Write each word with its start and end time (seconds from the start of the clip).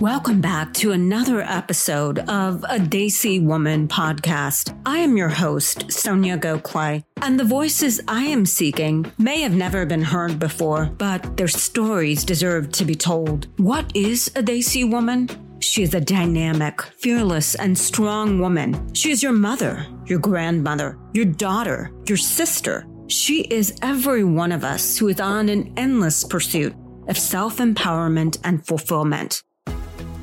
Welcome 0.00 0.40
back 0.40 0.74
to 0.74 0.92
another 0.92 1.40
episode 1.40 2.20
of 2.20 2.62
a 2.68 2.78
Desi 2.78 3.44
Woman 3.44 3.88
podcast. 3.88 4.80
I 4.86 4.98
am 4.98 5.16
your 5.16 5.28
host, 5.28 5.88
Soniya 5.88 6.38
Gokhale, 6.38 7.02
and 7.20 7.38
the 7.38 7.42
voices 7.42 8.00
I 8.06 8.22
am 8.22 8.46
seeking 8.46 9.10
may 9.18 9.40
have 9.40 9.54
never 9.54 9.84
been 9.86 10.02
heard 10.02 10.38
before, 10.38 10.86
but 10.98 11.36
their 11.36 11.48
stories 11.48 12.22
deserve 12.22 12.70
to 12.74 12.84
be 12.84 12.94
told. 12.94 13.48
What 13.58 13.90
is 13.96 14.28
a 14.36 14.42
Desi 14.42 14.88
woman? 14.88 15.28
She 15.58 15.82
is 15.82 15.94
a 15.94 16.00
dynamic, 16.00 16.80
fearless, 16.80 17.56
and 17.56 17.76
strong 17.76 18.38
woman. 18.38 18.94
She 18.94 19.10
is 19.10 19.20
your 19.20 19.32
mother, 19.32 19.84
your 20.06 20.20
grandmother, 20.20 20.96
your 21.12 21.24
daughter, 21.24 21.90
your 22.06 22.18
sister. 22.18 22.86
She 23.08 23.40
is 23.40 23.76
every 23.82 24.22
one 24.22 24.52
of 24.52 24.62
us 24.62 24.96
who 24.96 25.08
is 25.08 25.18
on 25.18 25.48
an 25.48 25.72
endless 25.76 26.22
pursuit 26.22 26.72
of 27.08 27.18
self 27.18 27.56
empowerment 27.56 28.38
and 28.44 28.64
fulfillment. 28.64 29.42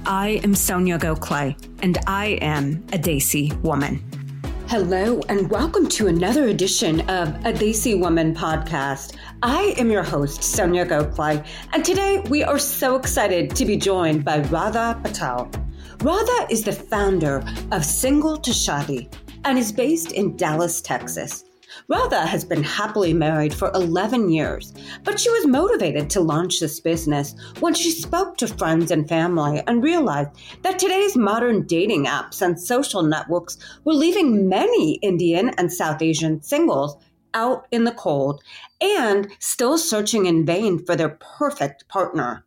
I 0.08 0.40
am 0.44 0.54
Soniya 0.54 1.00
Gokhale, 1.00 1.56
and 1.82 1.98
I 2.06 2.38
am 2.40 2.86
a 2.94 2.98
Desi 3.00 3.60
woman. 3.64 4.04
Hello, 4.68 5.20
and 5.30 5.50
welcome 5.50 5.90
to 5.90 6.06
another 6.06 6.48
edition 6.48 7.00
of 7.10 7.30
a 7.44 7.52
Desi 7.52 8.00
Woman 8.00 8.36
podcast. 8.36 9.16
I 9.42 9.74
am 9.80 9.90
your 9.90 10.04
host, 10.04 10.42
Soniya 10.42 10.88
Gokhale, 10.88 11.44
and 11.74 11.84
today 11.84 12.20
we 12.30 12.44
are 12.44 12.60
so 12.60 12.96
excited 12.98 13.56
to 13.56 13.66
be 13.66 13.78
joined 13.78 14.24
by 14.24 14.42
Radha 14.42 15.00
Patel. 15.02 15.50
Radha 16.02 16.48
is 16.52 16.64
the 16.64 16.72
founder 16.72 17.44
of 17.72 17.84
Single 17.84 18.38
to 18.38 18.52
Shaadi 18.52 19.12
and 19.44 19.58
is 19.58 19.72
based 19.72 20.12
in 20.12 20.38
Dallas, 20.38 20.82
Texas. 20.82 21.45
Radha 21.88 22.26
has 22.26 22.46
been 22.46 22.64
happily 22.64 23.14
married 23.14 23.54
for 23.54 23.72
11 23.74 24.30
years, 24.30 24.74
but 25.04 25.20
she 25.20 25.30
was 25.30 25.48
motivated 25.48 26.10
to 26.12 26.22
launch 26.22 26.60
this 26.60 26.80
business 26.80 27.36
when 27.60 27.74
she 27.74 27.92
spoke 27.92 28.38
to 28.38 28.48
friends 28.48 28.92
and 28.92 29.08
family 29.08 29.62
and 29.68 29.84
realized 29.84 30.32
that 30.62 30.80
today's 30.80 31.18
modern 31.18 31.66
dating 31.66 32.06
apps 32.06 32.42
and 32.42 32.60
social 32.60 33.04
networks 33.04 33.58
were 33.84 33.94
leaving 33.94 34.48
many 34.48 34.96
Indian 34.96 35.50
and 35.58 35.72
South 35.72 36.02
Asian 36.02 36.42
singles 36.42 36.98
out 37.34 37.68
in 37.72 37.84
the 37.84 37.92
cold 37.92 38.42
and 38.82 39.28
still 39.40 39.78
searching 39.78 40.26
in 40.26 40.46
vain 40.46 40.84
for 40.84 40.96
their 40.96 41.18
perfect 41.38 41.88
partner. 41.88 42.45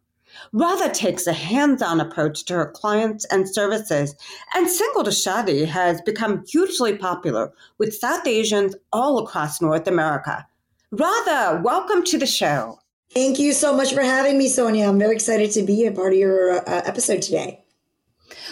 Radha 0.52 0.88
takes 0.90 1.26
a 1.26 1.32
hands 1.32 1.82
on 1.82 2.00
approach 2.00 2.44
to 2.46 2.54
her 2.54 2.66
clients 2.66 3.24
and 3.26 3.48
services, 3.48 4.14
and 4.54 4.68
Single 4.68 5.04
to 5.04 5.10
Shaadi 5.10 5.66
has 5.66 6.00
become 6.02 6.44
hugely 6.46 6.96
popular 6.96 7.52
with 7.78 7.94
South 7.94 8.26
Asians 8.26 8.74
all 8.92 9.18
across 9.18 9.60
North 9.60 9.86
America. 9.86 10.46
Radha, 10.90 11.60
welcome 11.62 12.02
to 12.04 12.18
the 12.18 12.26
show. 12.26 12.78
Thank 13.12 13.38
you 13.38 13.52
so 13.52 13.74
much 13.76 13.94
for 13.94 14.02
having 14.02 14.38
me, 14.38 14.48
Soniya. 14.48 14.88
I'm 14.88 14.98
very 14.98 15.14
excited 15.14 15.50
to 15.52 15.62
be 15.62 15.86
a 15.86 15.92
part 15.92 16.12
of 16.12 16.18
your 16.18 16.58
uh, 16.68 16.82
episode 16.84 17.22
today. 17.22 17.64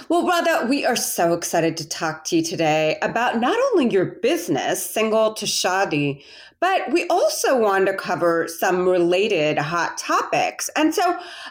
Well, 0.08 0.26
Radha, 0.26 0.66
we 0.68 0.86
are 0.86 0.96
so 0.96 1.32
excited 1.32 1.76
to 1.78 1.88
talk 1.88 2.24
to 2.24 2.36
you 2.36 2.42
today 2.42 2.96
about 3.02 3.40
not 3.40 3.58
only 3.72 3.90
your 3.90 4.04
business, 4.04 4.84
Single 4.84 5.34
to 5.34 5.46
Shaadi, 5.46 6.22
but 6.60 6.90
we 6.90 7.06
also 7.08 7.58
wanted 7.58 7.92
to 7.92 7.96
cover 7.96 8.48
some 8.48 8.88
related 8.88 9.58
hot 9.58 9.98
topics. 9.98 10.70
And 10.76 10.94
so 10.94 11.02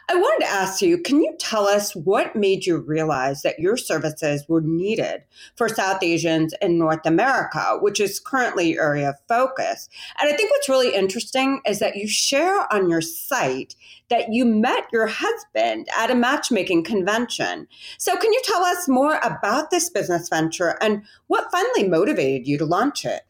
I 0.10 0.16
wanted 0.16 0.46
to 0.46 0.52
ask 0.52 0.82
you 0.82 0.98
can 0.98 1.22
you 1.22 1.36
tell 1.40 1.68
us 1.68 1.96
what 1.96 2.36
made 2.36 2.66
you 2.66 2.78
realize 2.78 3.42
that 3.44 3.60
your 3.60 3.78
services 3.78 4.46
were 4.48 4.62
needed 4.62 5.24
for 5.56 5.70
South 5.70 6.02
Asians 6.02 6.54
in 6.62 6.78
North 6.78 7.06
America, 7.06 7.78
which 7.82 8.00
is 8.00 8.20
currently 8.20 8.74
your 8.74 8.84
area 8.84 9.10
of 9.10 9.16
focus? 9.28 9.90
And 10.20 10.32
I 10.32 10.36
think 10.36 10.52
what's 10.52 10.70
really 10.70 10.96
interesting 10.96 11.62
is 11.66 11.80
that 11.80 11.96
you 11.96 12.08
share 12.08 12.72
on 12.74 12.90
your 12.90 13.02
site 13.02 13.76
that 14.10 14.32
you 14.32 14.46
met 14.46 14.88
your 14.92 15.08
husband 15.08 15.88
at 15.98 16.12
a 16.12 16.16
matchmaking 16.16 16.84
convention. 16.84 17.68
So, 17.98 18.16
can 18.16 18.32
you 18.32 18.42
tell 18.44 18.64
us 18.64 18.88
more 18.88 19.20
about 19.24 19.72
this 19.72 19.90
business 19.90 20.30
venture 20.30 20.78
and 20.82 21.04
what 21.28 21.52
finally 21.52 21.88
motivated 21.88 22.48
you 22.48 22.58
to 22.60 22.66
launch 22.66 23.06
it? 23.06 23.22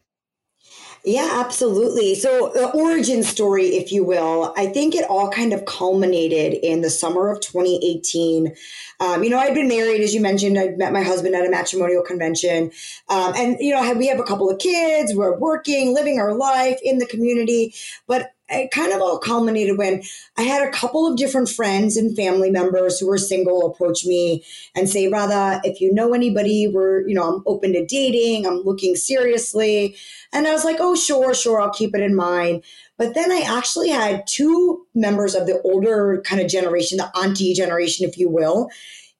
Yeah, 1.04 1.40
absolutely. 1.44 2.14
So, 2.16 2.50
the 2.52 2.70
origin 2.70 3.22
story, 3.22 3.76
if 3.76 3.92
you 3.92 4.04
will, 4.04 4.52
I 4.56 4.66
think 4.66 4.94
it 4.94 5.08
all 5.08 5.30
kind 5.30 5.52
of 5.52 5.64
culminated 5.64 6.54
in 6.54 6.80
the 6.80 6.90
summer 6.90 7.30
of 7.30 7.40
2018. 7.40 8.54
Um, 8.98 9.22
you 9.22 9.30
know, 9.30 9.38
I'd 9.38 9.54
been 9.54 9.68
married, 9.68 10.00
as 10.00 10.14
you 10.14 10.20
mentioned. 10.20 10.58
I 10.58 10.68
met 10.70 10.92
my 10.92 11.02
husband 11.02 11.34
at 11.34 11.46
a 11.46 11.50
matrimonial 11.50 12.02
convention. 12.02 12.72
Um, 13.08 13.34
and, 13.36 13.56
you 13.60 13.72
know, 13.72 13.92
we 13.94 14.08
have 14.08 14.18
a 14.18 14.24
couple 14.24 14.50
of 14.50 14.58
kids. 14.58 15.14
We're 15.14 15.38
working, 15.38 15.94
living 15.94 16.18
our 16.18 16.34
life 16.34 16.78
in 16.82 16.98
the 16.98 17.06
community. 17.06 17.74
But 18.06 18.32
it 18.48 18.70
kind 18.70 18.92
of 18.92 19.00
all 19.00 19.18
culminated 19.18 19.76
when 19.76 20.02
I 20.36 20.42
had 20.42 20.66
a 20.66 20.70
couple 20.70 21.06
of 21.06 21.16
different 21.16 21.48
friends 21.48 21.96
and 21.96 22.14
family 22.14 22.50
members 22.50 22.98
who 22.98 23.08
were 23.08 23.18
single 23.18 23.66
approach 23.66 24.06
me 24.06 24.44
and 24.74 24.88
say, 24.88 25.08
Radha, 25.08 25.60
if 25.64 25.80
you 25.80 25.92
know 25.92 26.14
anybody, 26.14 26.68
we're, 26.68 27.06
you 27.08 27.14
know, 27.14 27.24
I'm 27.24 27.42
open 27.46 27.72
to 27.72 27.84
dating, 27.84 28.46
I'm 28.46 28.62
looking 28.62 28.94
seriously. 28.94 29.96
And 30.32 30.46
I 30.46 30.52
was 30.52 30.64
like, 30.64 30.76
oh, 30.78 30.94
sure, 30.94 31.34
sure, 31.34 31.60
I'll 31.60 31.70
keep 31.70 31.94
it 31.94 32.02
in 32.02 32.14
mind. 32.14 32.62
But 32.98 33.14
then 33.14 33.32
I 33.32 33.40
actually 33.40 33.90
had 33.90 34.26
two 34.26 34.86
members 34.94 35.34
of 35.34 35.46
the 35.46 35.60
older 35.62 36.22
kind 36.24 36.40
of 36.40 36.48
generation, 36.48 36.98
the 36.98 37.10
auntie 37.18 37.52
generation, 37.52 38.08
if 38.08 38.16
you 38.16 38.28
will, 38.28 38.70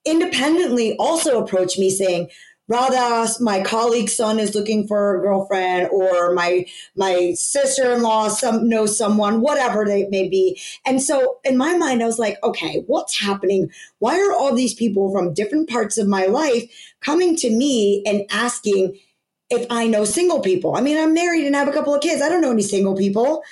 independently 0.04 0.96
also 0.98 1.42
approach 1.42 1.78
me 1.78 1.90
saying, 1.90 2.30
Radha, 2.68 3.28
my 3.40 3.62
colleague's 3.62 4.16
son 4.16 4.40
is 4.40 4.54
looking 4.54 4.88
for 4.88 5.16
a 5.16 5.20
girlfriend, 5.20 5.88
or 5.90 6.34
my 6.34 6.66
my 6.96 7.32
sister-in-law 7.34 8.28
some 8.28 8.68
knows 8.68 8.98
someone, 8.98 9.40
whatever 9.40 9.84
they 9.84 10.08
may 10.08 10.28
be. 10.28 10.60
And 10.84 11.00
so 11.00 11.38
in 11.44 11.56
my 11.56 11.76
mind, 11.76 12.02
I 12.02 12.06
was 12.06 12.18
like, 12.18 12.38
okay, 12.42 12.82
what's 12.86 13.20
happening? 13.20 13.70
Why 14.00 14.18
are 14.20 14.32
all 14.32 14.54
these 14.54 14.74
people 14.74 15.12
from 15.12 15.32
different 15.32 15.68
parts 15.68 15.96
of 15.96 16.08
my 16.08 16.26
life 16.26 16.64
coming 17.00 17.36
to 17.36 17.50
me 17.50 18.02
and 18.04 18.24
asking 18.30 18.98
if 19.48 19.64
I 19.70 19.86
know 19.86 20.04
single 20.04 20.40
people? 20.40 20.76
I 20.76 20.80
mean, 20.80 20.98
I'm 20.98 21.14
married 21.14 21.46
and 21.46 21.54
have 21.54 21.68
a 21.68 21.72
couple 21.72 21.94
of 21.94 22.02
kids. 22.02 22.20
I 22.20 22.28
don't 22.28 22.40
know 22.40 22.50
any 22.50 22.62
single 22.62 22.96
people. 22.96 23.44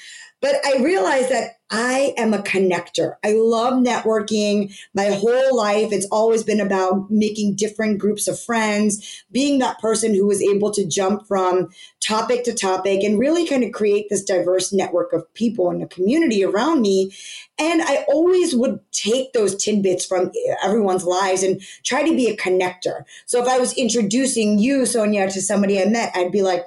But 0.45 0.57
I 0.63 0.83
realized 0.83 1.31
that 1.31 1.53
I 1.71 2.13
am 2.19 2.35
a 2.35 2.43
connector. 2.43 3.15
I 3.25 3.33
love 3.33 3.83
networking. 3.83 4.79
My 4.93 5.07
whole 5.07 5.57
life, 5.57 5.91
it's 5.91 6.07
always 6.13 6.43
been 6.43 6.61
about 6.61 7.11
making 7.11 7.57
different 7.57 7.99
groups 7.99 8.29
of 8.29 8.39
friends, 8.39 9.25
being 9.33 9.59
that 9.61 9.79
person 9.79 10.15
who 10.15 10.27
was 10.27 10.43
able 10.43 10.71
to 10.73 10.87
jump 10.87 11.27
from 11.27 11.71
topic 12.01 12.45
to 12.45 12.53
topic 12.53 13.03
and 13.03 13.19
really 13.19 13.47
kind 13.47 13.65
of 13.65 13.73
create 13.73 14.11
this 14.11 14.23
diverse 14.23 14.71
network 14.71 15.15
of 15.15 15.33
people 15.33 15.71
in 15.71 15.79
the 15.79 15.87
community 15.87 16.45
around 16.45 16.83
me. 16.83 17.11
And 17.59 17.81
I 17.81 18.05
always 18.13 18.55
would 18.55 18.81
take 18.93 19.33
those 19.33 19.57
tidbits 19.57 20.05
from 20.05 20.31
everyone's 20.63 21.05
lives 21.05 21.43
and 21.43 21.63
try 21.85 22.03
to 22.03 22.15
be 22.15 22.27
a 22.27 22.37
connector. 22.37 23.05
So 23.25 23.41
if 23.41 23.49
I 23.49 23.59
was 23.59 23.73
introducing 23.79 24.59
you, 24.59 24.83
Soniya, 24.83 25.33
to 25.33 25.41
somebody 25.41 25.81
I 25.81 25.87
met, 25.87 26.13
I'd 26.15 26.33
be 26.33 26.43
like, 26.43 26.67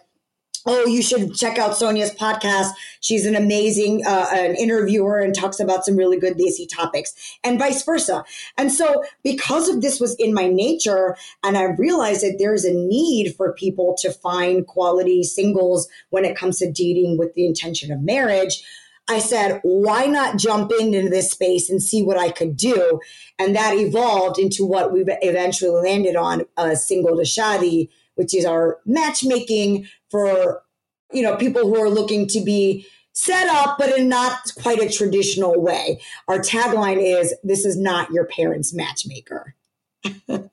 oh, 0.68 0.86
you 0.86 1.02
should 1.02 1.34
check 1.34 1.58
out 1.58 1.72
Soniya's 1.72 2.14
podcast. 2.14 2.72
She's 3.00 3.26
an 3.26 3.36
amazing 3.36 4.06
uh, 4.06 4.28
an 4.32 4.56
interviewer 4.56 5.20
and 5.20 5.34
talks 5.34 5.60
about 5.60 5.86
some 5.86 5.96
really 5.96 6.20
good 6.20 6.38
Desi 6.38 6.68
topics, 6.70 7.14
and 7.44 7.58
vice 7.58 7.84
versa. 7.84 8.24
And 8.58 8.72
so, 8.72 9.04
because 9.24 9.70
of 9.70 9.82
this 9.82 10.00
was 10.00 10.16
in 10.16 10.34
my 10.34 10.48
nature, 10.48 11.16
and 11.44 11.58
I 11.58 11.64
realized 11.64 12.22
that 12.22 12.36
there 12.38 12.54
is 12.54 12.66
a 12.66 12.74
need 12.74 13.36
for 13.36 13.54
people 13.54 13.96
to 14.00 14.12
find 14.12 14.68
quality 14.68 15.24
singles 15.24 15.88
when 16.10 16.26
it 16.26 16.38
comes 16.38 16.60
to 16.60 16.72
dating 16.72 17.18
with 17.18 17.34
the 17.34 17.46
intention 17.46 17.92
of 17.92 18.02
marriage. 18.02 18.64
I 19.10 19.20
said, 19.20 19.62
why 19.64 20.06
not 20.06 20.38
jump 20.38 20.72
into 20.78 21.10
this 21.10 21.32
space 21.32 21.70
and 21.70 21.82
see 21.82 22.04
what 22.04 22.18
I 22.18 22.30
could 22.30 22.58
do? 22.58 23.00
And 23.40 23.56
that 23.56 23.74
evolved 23.74 24.38
into 24.38 24.66
what 24.66 24.92
we've 24.92 25.08
eventually 25.22 25.72
landed 25.72 26.18
on, 26.18 26.44
a 26.58 26.76
single 26.76 27.16
to 27.16 27.24
Shaadi, 27.24 27.88
which 28.18 28.36
is 28.36 28.46
our 28.46 28.80
matchmaking 28.86 29.88
for 30.12 30.62
you 31.12 31.22
know 31.24 31.36
people 31.38 31.62
who 31.64 31.80
are 31.82 31.90
looking 31.90 32.28
to 32.28 32.42
be 32.42 32.86
set 33.14 33.48
up 33.48 33.78
but 33.80 33.98
in 33.98 34.08
not 34.08 34.40
quite 34.62 34.80
a 34.80 34.90
traditional 34.90 35.60
way. 35.60 36.00
Our 36.28 36.40
tagline 36.40 37.02
is 37.02 37.34
this 37.44 37.66
is 37.66 37.78
not 37.78 38.12
your 38.12 38.26
parents 38.26 38.74
matchmaker. 38.74 39.56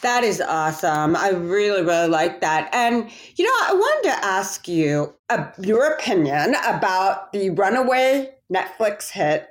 That 0.00 0.22
is 0.22 0.40
awesome. 0.40 1.16
I 1.16 1.30
really 1.30 1.82
really 1.82 2.06
like 2.06 2.40
that. 2.40 2.72
And 2.72 3.10
you 3.34 3.44
know 3.44 3.50
i 3.62 3.72
wanted 3.72 4.10
to 4.10 4.24
ask 4.24 4.68
you 4.68 5.12
uh, 5.28 5.46
your 5.58 5.88
opinion 5.88 6.54
about 6.64 7.32
the 7.32 7.50
runaway 7.50 8.30
netflix 8.52 9.10
hit 9.10 9.48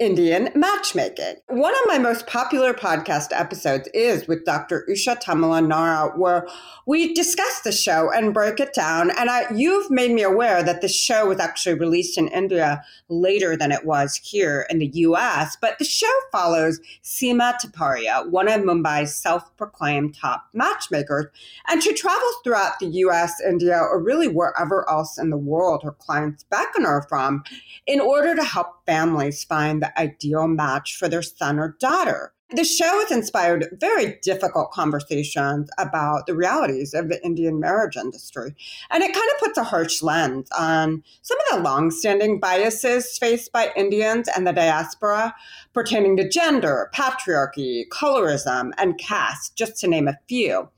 Indian 0.00 0.48
matchmaking. 0.54 1.34
One 1.48 1.74
of 1.74 1.80
my 1.84 1.98
most 1.98 2.26
popular 2.26 2.72
podcast 2.72 3.28
episodes 3.32 3.86
is 3.92 4.26
with 4.26 4.46
Dr. 4.46 4.86
Usha 4.88 5.20
Tamala 5.20 5.60
Nara, 5.60 6.08
where 6.16 6.48
we 6.86 7.12
discuss 7.12 7.60
the 7.60 7.70
show 7.70 8.10
and 8.10 8.32
break 8.32 8.60
it 8.60 8.72
down. 8.72 9.10
And 9.10 9.28
I, 9.28 9.52
you've 9.54 9.90
made 9.90 10.12
me 10.12 10.22
aware 10.22 10.62
that 10.62 10.80
the 10.80 10.88
show 10.88 11.26
was 11.26 11.38
actually 11.38 11.78
released 11.78 12.16
in 12.16 12.28
India 12.28 12.82
later 13.10 13.58
than 13.58 13.72
it 13.72 13.84
was 13.84 14.16
here 14.16 14.66
in 14.70 14.78
the 14.78 14.90
US. 14.94 15.58
But 15.60 15.78
the 15.78 15.84
show 15.84 16.10
follows 16.32 16.80
Sima 17.04 17.54
Taparia, 17.60 18.26
one 18.30 18.48
of 18.48 18.62
Mumbai's 18.62 19.14
self 19.14 19.54
proclaimed 19.58 20.14
top 20.14 20.46
matchmakers. 20.54 21.26
And 21.68 21.82
she 21.82 21.92
travels 21.92 22.36
throughout 22.42 22.78
the 22.80 22.86
US, 22.86 23.38
India, 23.46 23.76
or 23.76 24.02
really 24.02 24.28
wherever 24.28 24.88
else 24.88 25.18
in 25.18 25.28
the 25.28 25.36
world 25.36 25.82
her 25.82 25.92
clients 25.92 26.44
beckon 26.44 26.84
her 26.84 27.04
from 27.06 27.44
in 27.86 28.00
order 28.00 28.34
to 28.34 28.42
help 28.42 28.86
families 28.86 29.44
find 29.44 29.82
the 29.82 29.89
ideal 29.96 30.48
match 30.48 30.96
for 30.96 31.08
their 31.08 31.22
son 31.22 31.58
or 31.58 31.76
daughter. 31.80 32.32
The 32.52 32.64
show 32.64 32.98
has 33.00 33.12
inspired 33.12 33.78
very 33.78 34.18
difficult 34.22 34.72
conversations 34.72 35.70
about 35.78 36.26
the 36.26 36.34
realities 36.34 36.94
of 36.94 37.08
the 37.08 37.24
Indian 37.24 37.60
marriage 37.60 37.96
industry. 37.96 38.56
And 38.90 39.04
it 39.04 39.14
kind 39.14 39.30
of 39.30 39.38
puts 39.38 39.56
a 39.56 39.62
harsh 39.62 40.02
lens 40.02 40.48
on 40.58 41.04
some 41.22 41.38
of 41.38 41.56
the 41.56 41.62
longstanding 41.62 42.40
biases 42.40 43.16
faced 43.18 43.52
by 43.52 43.70
Indians 43.76 44.28
and 44.34 44.48
the 44.48 44.52
diaspora 44.52 45.32
pertaining 45.72 46.16
to 46.16 46.28
gender, 46.28 46.90
patriarchy, 46.92 47.86
colorism, 47.88 48.72
and 48.78 48.98
caste, 48.98 49.54
just 49.54 49.78
to 49.78 49.86
name 49.86 50.08
a 50.08 50.18
few. 50.28 50.68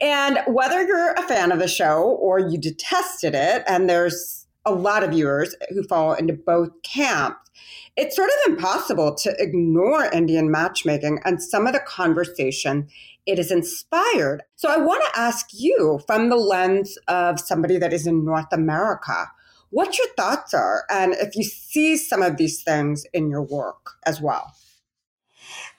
And 0.00 0.38
whether 0.46 0.84
you're 0.84 1.14
a 1.14 1.22
fan 1.22 1.50
of 1.50 1.58
the 1.58 1.66
show 1.66 2.16
or 2.20 2.38
you 2.38 2.58
detested 2.58 3.34
it, 3.34 3.64
and 3.66 3.90
there's 3.90 4.37
a 4.68 4.74
lot 4.74 5.02
of 5.02 5.10
viewers 5.10 5.54
who 5.70 5.82
fall 5.84 6.14
into 6.14 6.32
both 6.32 6.70
camps, 6.82 7.50
it's 7.96 8.14
sort 8.14 8.30
of 8.30 8.52
impossible 8.52 9.14
to 9.16 9.34
ignore 9.38 10.04
Indian 10.12 10.50
matchmaking 10.50 11.20
and 11.24 11.42
some 11.42 11.66
of 11.66 11.72
the 11.72 11.80
conversation 11.80 12.88
it 13.26 13.38
has 13.38 13.50
inspired. 13.50 14.42
So 14.56 14.70
I 14.70 14.78
want 14.78 15.04
to 15.04 15.20
ask 15.20 15.48
you 15.52 16.00
from 16.06 16.28
the 16.28 16.36
lens 16.36 16.96
of 17.08 17.40
somebody 17.40 17.76
that 17.78 17.92
is 17.92 18.06
in 18.06 18.24
North 18.24 18.52
America, 18.52 19.30
what 19.70 19.98
your 19.98 20.06
thoughts 20.16 20.54
are 20.54 20.84
and 20.88 21.14
if 21.14 21.36
you 21.36 21.44
see 21.44 21.96
some 21.96 22.22
of 22.22 22.36
these 22.36 22.62
things 22.62 23.04
in 23.12 23.28
your 23.28 23.42
work 23.42 23.96
as 24.06 24.20
well. 24.20 24.54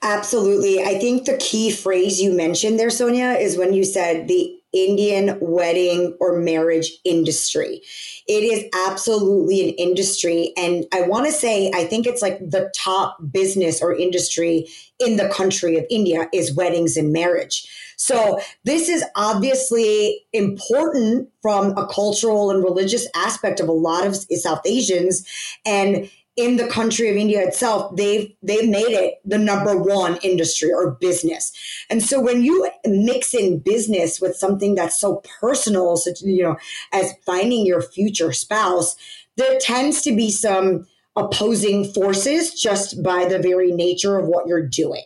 Absolutely. 0.02 0.82
I 0.82 1.00
think 1.00 1.26
the 1.26 1.38
key 1.38 1.72
phrase 1.72 2.22
you 2.22 2.32
mentioned 2.32 2.80
there, 2.80 2.90
Soniya, 2.90 3.40
is 3.40 3.58
when 3.58 3.74
you 3.74 3.84
said 3.84 4.28
the 4.28 4.59
Indian 4.74 5.38
wedding 5.42 6.16
or 6.20 6.40
marriage 6.40 6.92
industry. 7.04 7.82
It 8.28 8.44
is 8.44 8.66
absolutely 8.88 9.70
an 9.70 9.76
industry. 9.76 10.54
And 10.58 10.86
I 10.94 11.02
want 11.02 11.26
to 11.26 11.32
say, 11.32 11.72
I 11.74 11.86
think 11.86 12.06
it's 12.06 12.22
like 12.22 12.40
the 12.40 12.72
top 12.76 13.18
business 13.32 13.82
or 13.82 13.94
industry 13.94 14.68
in 15.00 15.18
the 15.18 15.30
country 15.30 15.78
of 15.78 15.86
India 15.90 16.28
is 16.34 16.56
weddings 16.56 16.98
and 16.98 17.12
marriage. 17.12 17.68
So 17.98 18.40
this 18.64 18.88
is 18.88 19.04
obviously 19.16 20.26
important 20.32 21.30
from 21.42 21.78
a 21.78 21.86
cultural 21.88 22.50
and 22.50 22.64
religious 22.64 23.08
aspect 23.16 23.60
of 23.60 23.68
a 23.68 23.74
lot 23.74 24.08
of 24.08 24.16
South 24.16 24.62
Asians. 24.66 25.26
And 25.66 26.10
in 26.40 26.56
the 26.56 26.68
country 26.68 27.10
of 27.10 27.18
India 27.18 27.46
itself, 27.46 27.94
they've 27.98 28.34
they've 28.42 28.70
made 28.70 28.94
it 28.94 29.16
the 29.26 29.38
number 29.38 29.76
one 29.76 30.18
industry 30.24 30.72
or 30.72 30.92
business. 30.92 31.52
And 31.90 32.02
so 32.02 32.22
when 32.22 32.44
you 32.44 32.70
mix 32.86 33.34
in 33.34 33.60
business 33.60 34.22
with 34.22 34.38
something 34.38 34.76
that's 34.76 35.00
so 35.00 35.22
personal, 35.42 35.98
such 35.98 36.22
you 36.22 36.44
know, 36.44 36.58
as 36.94 37.14
finding 37.26 37.66
your 37.66 37.82
future 37.82 38.32
spouse, 38.32 38.96
there 39.36 39.60
tends 39.60 40.02
to 40.04 40.16
be 40.16 40.32
some 40.32 40.88
opposing 41.18 41.92
forces 41.92 42.54
just 42.54 43.04
by 43.04 43.26
the 43.26 43.40
very 43.40 43.74
nature 43.74 44.18
of 44.18 44.28
what 44.28 44.48
you're 44.48 44.66
doing. 44.66 45.04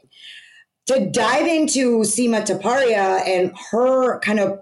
To 0.88 1.10
dive 1.10 1.48
into 1.48 2.02
Sima 2.02 2.46
Taparia 2.46 3.26
and 3.26 3.54
her 3.72 4.20
kind 4.20 4.40
of 4.40 4.60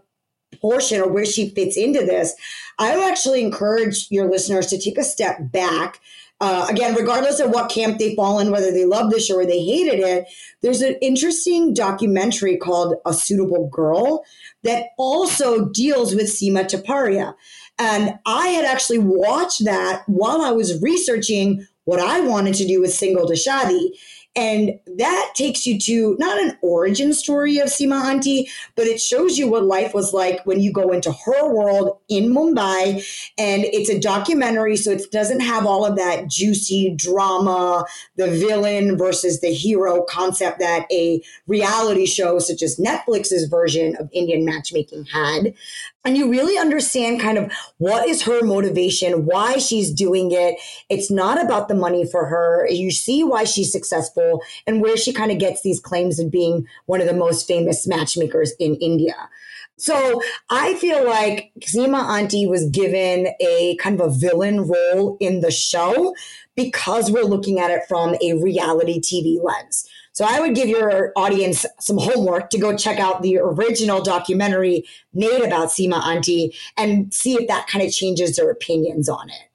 portion 0.62 1.02
or 1.02 1.10
where 1.10 1.26
she 1.26 1.50
fits 1.50 1.76
into 1.76 2.00
this, 2.00 2.34
I 2.80 2.96
would 2.96 3.12
actually 3.12 3.44
encourage 3.44 4.08
your 4.10 4.30
listeners 4.30 4.68
to 4.68 4.80
take 4.80 4.98
a 4.98 5.04
step 5.04 5.38
back 5.52 6.00
uh, 6.42 6.66
again, 6.68 6.96
regardless 6.96 7.40
of 7.40 7.52
what 7.52 7.70
camp 7.70 8.00
they 8.00 8.16
fall 8.16 8.40
in, 8.40 8.50
whether 8.50 8.72
they 8.72 8.84
love 8.84 9.12
the 9.12 9.20
show 9.20 9.38
or 9.38 9.46
they 9.46 9.64
hated 9.64 10.00
it, 10.00 10.28
there's 10.62 10.82
an 10.82 10.96
interesting 11.00 11.72
documentary 11.72 12.58
called 12.58 12.96
A 13.06 13.14
Suitable 13.14 13.70
Girl 13.70 14.26
that 14.64 14.88
also 14.98 15.70
deals 15.70 16.16
with 16.16 16.26
Sima 16.26 16.66
Taparia. 16.66 17.36
And 17.78 18.16
I 18.26 18.48
had 18.48 18.66
actually 18.66 18.98
watched 18.98 19.64
that 19.66 20.02
while 20.08 20.42
I 20.42 20.50
was 20.50 20.82
researching 20.82 21.68
what 21.86 22.00
I 22.00 22.22
wanted 22.22 22.56
to 22.56 22.66
do 22.66 22.82
with 22.82 22.94
Single 22.94 23.28
to 23.28 23.34
Shaadi. 23.34 23.90
And 24.36 24.80
that 24.98 25.32
takes 25.36 25.66
you 25.66 25.78
to 25.80 26.16
not 26.18 26.40
an 26.40 26.58
origin 26.62 27.14
story 27.14 27.58
of 27.58 27.68
Sima 27.68 28.02
Auntie, 28.02 28.50
but 28.76 28.88
it 28.88 29.02
shows 29.02 29.38
you 29.38 29.50
what 29.50 29.66
life 29.66 29.94
was 29.94 30.14
like 30.14 30.46
when 30.46 30.62
you 30.62 30.72
go 30.72 30.92
into 30.92 31.12
her 31.12 31.54
world 31.54 31.98
in 32.08 32.34
Mumbai. 32.34 33.04
And 33.38 33.66
it's 33.66 33.90
a 33.90 34.00
documentary, 34.00 34.78
so 34.78 34.92
it 34.92 35.12
doesn't 35.12 35.42
have 35.42 35.66
all 35.66 35.86
of 35.86 35.98
that 35.98 36.30
juicy 36.30 36.96
drama, 36.96 37.86
the 38.16 38.30
villain 38.30 38.98
versus 38.98 39.42
the 39.42 39.54
hero 39.54 40.04
concept 40.04 40.60
that 40.60 40.86
a 40.92 41.22
reality 41.48 42.06
show 42.06 42.40
such 42.40 42.62
as 42.62 42.78
Netflix's 42.78 43.50
version 43.50 43.98
of 43.98 44.10
Indian 44.14 44.46
matchmaking 44.46 45.06
had 45.06 45.54
and 46.04 46.18
you 46.18 46.30
really 46.30 46.58
understand 46.58 47.22
kind 47.22 47.38
of 47.38 47.52
what 47.78 48.08
is 48.08 48.24
her 48.24 48.44
motivation, 48.44 49.26
why 49.26 49.58
she's 49.58 49.92
doing 49.92 50.32
it. 50.32 50.60
It's 50.90 51.12
not 51.12 51.44
about 51.44 51.68
the 51.68 51.76
money 51.76 52.06
for 52.06 52.26
her. 52.26 52.68
You 52.70 52.92
see 52.92 53.24
why 53.24 53.44
she's 53.44 53.72
successful 53.72 54.42
and 54.66 54.82
where 54.82 54.98
she 54.98 55.14
kind 55.14 55.32
of 55.32 55.40
gets 55.40 55.62
these 55.62 55.80
claims 55.80 56.20
of 56.20 56.32
being 56.32 56.66
one 56.86 57.02
of 57.02 57.08
the 57.08 57.14
most 57.14 57.48
famous 57.48 57.86
matchmakers 57.86 58.54
in 58.60 58.76
India. 58.76 59.30
So 59.78 60.22
I 60.50 60.76
feel 60.76 61.04
like 61.08 61.52
Sima 61.62 62.04
Auntie 62.04 62.46
was 62.46 62.70
given 62.70 63.30
a 63.40 63.76
kind 63.78 64.00
of 64.00 64.08
a 64.08 64.14
villain 64.16 64.68
role 64.68 65.18
in 65.20 65.42
the 65.42 65.50
show 65.50 66.14
because 66.56 67.12
we're 67.12 67.24
looking 67.24 67.60
at 67.60 67.72
it 67.72 67.82
from 67.88 68.16
a 68.22 68.34
reality 68.34 69.00
TV 69.00 69.44
lens. 69.44 69.88
So 70.14 70.26
I 70.28 70.40
would 70.40 70.56
give 70.56 70.68
your 70.68 71.14
audience 71.16 71.66
some 71.80 71.98
homework 71.98 72.50
to 72.50 72.60
go 72.60 72.76
check 72.76 73.00
out 73.00 73.22
the 73.22 73.38
original 73.38 74.02
documentary 74.02 74.84
made 75.14 75.42
about 75.42 75.70
Sima 75.70 76.04
Auntie 76.06 76.54
and 76.78 77.14
see 77.14 77.36
if 77.36 77.48
that 77.48 77.68
kind 77.68 77.86
of 77.86 77.94
changes 77.94 78.36
their 78.36 78.50
opinions 78.50 79.08
on 79.08 79.30
it. 79.30 79.50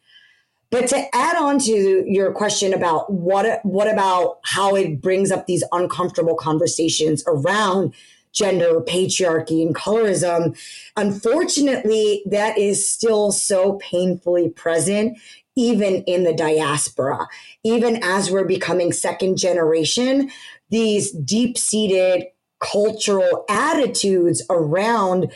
But 0.71 0.89
to 0.89 1.15
add 1.15 1.37
on 1.37 1.59
to 1.61 2.05
your 2.07 2.33
question 2.33 2.75
about 2.75 3.13
what 3.13 3.65
what 3.65 3.91
about 3.91 4.41
how 4.45 4.75
it 4.75 5.01
brings 5.01 5.31
up 5.31 5.47
these 5.47 5.63
uncomfortable 5.73 6.35
conversations 6.35 7.23
around 7.27 7.95
gender, 8.33 8.81
patriarchy, 8.81 9.65
and 9.65 9.75
colorism, 9.75 10.59
unfortunately, 10.97 12.23
that 12.27 12.59
is 12.59 12.87
still 12.87 13.33
so 13.33 13.75
painfully 13.75 14.51
present 14.51 15.17
even 15.57 16.03
in 16.05 16.25
the 16.25 16.35
diaspora, 16.35 17.27
even 17.65 18.03
as 18.03 18.31
we're 18.31 18.45
becoming 18.45 18.93
second 18.93 19.39
generation, 19.39 20.31
these 20.71 21.11
deep 21.11 21.57
seated 21.57 22.27
cultural 22.61 23.45
attitudes 23.49 24.43
around 24.51 25.33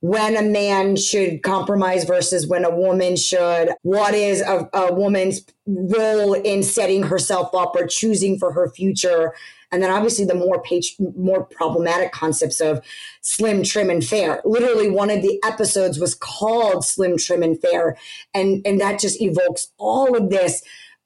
when 0.00 0.36
a 0.36 0.42
man 0.42 0.96
should 0.96 1.42
compromise 1.42 2.04
versus 2.04 2.46
when 2.46 2.64
a 2.64 2.74
woman 2.74 3.16
should, 3.16 3.70
what 3.82 4.14
is 4.14 4.40
a, 4.40 4.68
a 4.72 4.92
woman's 4.92 5.44
role 5.66 6.32
in 6.32 6.62
setting 6.62 7.02
herself 7.02 7.54
up 7.54 7.76
or 7.76 7.86
choosing 7.86 8.38
for 8.38 8.52
her 8.52 8.70
future 8.70 9.34
and 9.72 9.82
then 9.82 9.90
obviously 9.90 10.24
the 10.24 10.34
more 10.34 10.60
page, 10.62 10.96
more 11.16 11.44
problematic 11.44 12.12
concepts 12.12 12.60
of 12.60 12.84
slim, 13.20 13.62
trim, 13.62 13.90
and 13.90 14.04
fair. 14.04 14.40
Literally, 14.44 14.90
one 14.90 15.10
of 15.10 15.22
the 15.22 15.40
episodes 15.44 15.98
was 15.98 16.14
called 16.14 16.84
"Slim, 16.84 17.16
Trim, 17.16 17.42
and 17.42 17.60
Fair," 17.60 17.96
and 18.34 18.62
and 18.66 18.80
that 18.80 18.98
just 18.98 19.20
evokes 19.20 19.68
all 19.78 20.16
of 20.16 20.30
this 20.30 20.62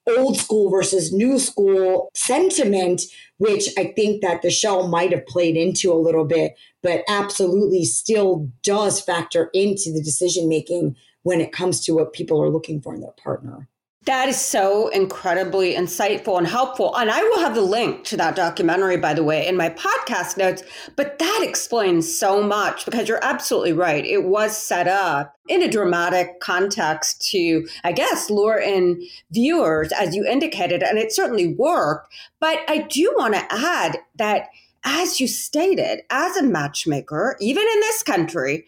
old 0.07 0.37
school 0.37 0.69
versus 0.69 1.11
new 1.11 1.39
school 1.39 2.09
sentiment, 2.13 3.03
which 3.37 3.69
I 3.77 3.93
think 3.95 4.21
that 4.21 4.41
the 4.41 4.51
show 4.51 4.87
might 4.87 5.11
have 5.11 5.25
played 5.25 5.57
into 5.57 5.91
a 5.91 5.95
little 5.95 6.25
bit, 6.25 6.55
but 6.83 7.03
absolutely 7.07 7.85
still 7.85 8.51
does 8.63 9.01
factor 9.01 9.49
into 9.53 9.91
the 9.91 10.03
decision 10.03 10.47
making 10.47 10.95
when 11.23 11.41
it 11.41 11.51
comes 11.51 11.83
to 11.85 11.93
what 11.93 12.13
people 12.13 12.41
are 12.41 12.49
looking 12.49 12.81
for 12.81 12.93
in 12.93 13.01
their 13.01 13.11
partner. 13.11 13.67
That 14.05 14.29
is 14.29 14.39
so 14.39 14.89
incredibly 14.89 15.73
insightful 15.73 16.37
and 16.37 16.45
helpful. 16.45 16.95
And 16.95 17.09
I 17.09 17.23
will 17.23 17.39
have 17.39 17.55
the 17.55 17.61
link 17.61 18.03
to 18.05 18.17
that 18.17 18.35
documentary, 18.35 18.97
by 18.97 19.15
the 19.15 19.23
way, 19.23 19.47
in 19.47 19.57
my 19.57 19.69
podcast 19.69 20.37
notes. 20.37 20.61
But 20.95 21.17
that 21.17 21.41
explains 21.43 22.15
so 22.15 22.43
much 22.43 22.85
because 22.85 23.09
you're 23.09 23.23
absolutely 23.23 23.73
right. 23.73 24.05
It 24.05 24.25
was 24.25 24.55
set 24.55 24.87
up 24.87 25.35
in 25.47 25.63
a 25.63 25.71
dramatic 25.71 26.39
context 26.39 27.27
to, 27.31 27.67
I 27.83 27.93
guess, 27.93 28.29
lure 28.29 28.59
in 28.59 29.01
viewers, 29.31 29.91
as 29.91 30.15
you 30.15 30.23
indicated, 30.23 30.83
and 30.83 30.99
it 30.99 31.11
certainly 31.11 31.47
worked. 31.47 32.13
But 32.39 32.59
I 32.67 32.79
do 32.79 33.11
want 33.17 33.33
to 33.33 33.47
add 33.49 33.97
that, 34.17 34.49
as 34.83 35.19
you 35.19 35.27
stated, 35.27 36.01
as 36.11 36.37
a 36.37 36.43
matchmaker, 36.43 37.37
even 37.39 37.63
in 37.63 37.79
this 37.79 38.03
country, 38.03 38.67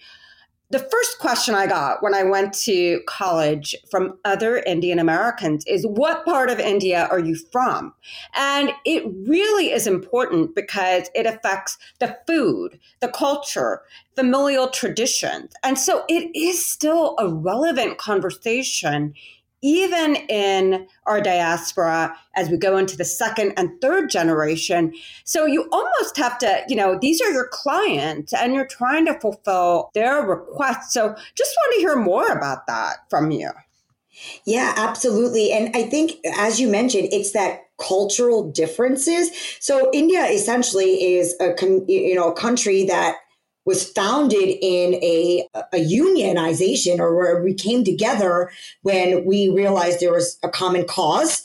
the 0.69 0.79
first 0.79 1.19
question 1.19 1.55
I 1.55 1.65
got 1.65 2.03
when 2.03 2.13
I 2.13 2.23
went 2.23 2.53
to 2.65 3.01
college 3.07 3.73
from 3.89 4.19
other 4.25 4.57
Indian 4.57 4.99
Americans 4.99 5.65
is 5.65 5.87
what 5.87 6.25
part 6.25 6.49
of 6.49 6.59
India 6.59 7.07
are 7.09 7.19
you 7.19 7.37
from? 7.51 7.93
And 8.35 8.71
it 8.83 9.03
really 9.25 9.71
is 9.71 9.87
important 9.87 10.55
because 10.55 11.09
it 11.15 11.25
affects 11.25 11.77
the 11.99 12.17
food, 12.27 12.79
the 12.99 13.07
culture, 13.07 13.81
familial 14.15 14.67
traditions. 14.67 15.53
And 15.63 15.77
so 15.77 16.03
it 16.09 16.35
is 16.35 16.65
still 16.65 17.15
a 17.17 17.29
relevant 17.29 17.97
conversation 17.97 19.13
even 19.61 20.15
in 20.29 20.87
our 21.05 21.21
diaspora 21.21 22.15
as 22.35 22.49
we 22.49 22.57
go 22.57 22.77
into 22.77 22.95
the 22.95 23.05
second 23.05 23.53
and 23.57 23.69
third 23.81 24.09
generation. 24.09 24.93
So 25.23 25.45
you 25.45 25.67
almost 25.71 26.17
have 26.17 26.37
to, 26.39 26.63
you 26.67 26.75
know, 26.75 26.97
these 26.99 27.21
are 27.21 27.31
your 27.31 27.49
clients 27.51 28.33
and 28.33 28.53
you're 28.53 28.67
trying 28.67 29.05
to 29.07 29.19
fulfill 29.19 29.89
their 29.93 30.21
requests. 30.21 30.93
So 30.93 31.15
just 31.35 31.55
want 31.57 31.73
to 31.75 31.79
hear 31.79 31.95
more 31.95 32.27
about 32.27 32.67
that 32.67 32.97
from 33.09 33.31
you. 33.31 33.49
Yeah, 34.45 34.73
absolutely. 34.75 35.51
And 35.51 35.75
I 35.75 35.83
think, 35.83 36.13
as 36.37 36.59
you 36.59 36.67
mentioned, 36.67 37.09
it's 37.11 37.31
that 37.31 37.61
cultural 37.79 38.49
differences. 38.51 39.29
So 39.59 39.89
India 39.93 40.25
essentially 40.25 41.15
is 41.15 41.35
a 41.39 41.53
you 41.87 42.15
know 42.15 42.31
a 42.31 42.35
country 42.35 42.83
that 42.85 43.17
was 43.67 43.87
founded 43.91 44.57
in 44.61 44.95
a, 45.03 45.47
a 45.53 45.77
unionization 45.77 46.99
or 46.99 47.15
where 47.15 47.43
we 47.43 47.53
came 47.53 47.83
together 47.83 48.49
when 48.81 49.25
we 49.25 49.49
realized 49.49 49.99
there 49.99 50.13
was 50.13 50.39
a 50.41 50.49
common 50.49 50.85
cause 50.85 51.43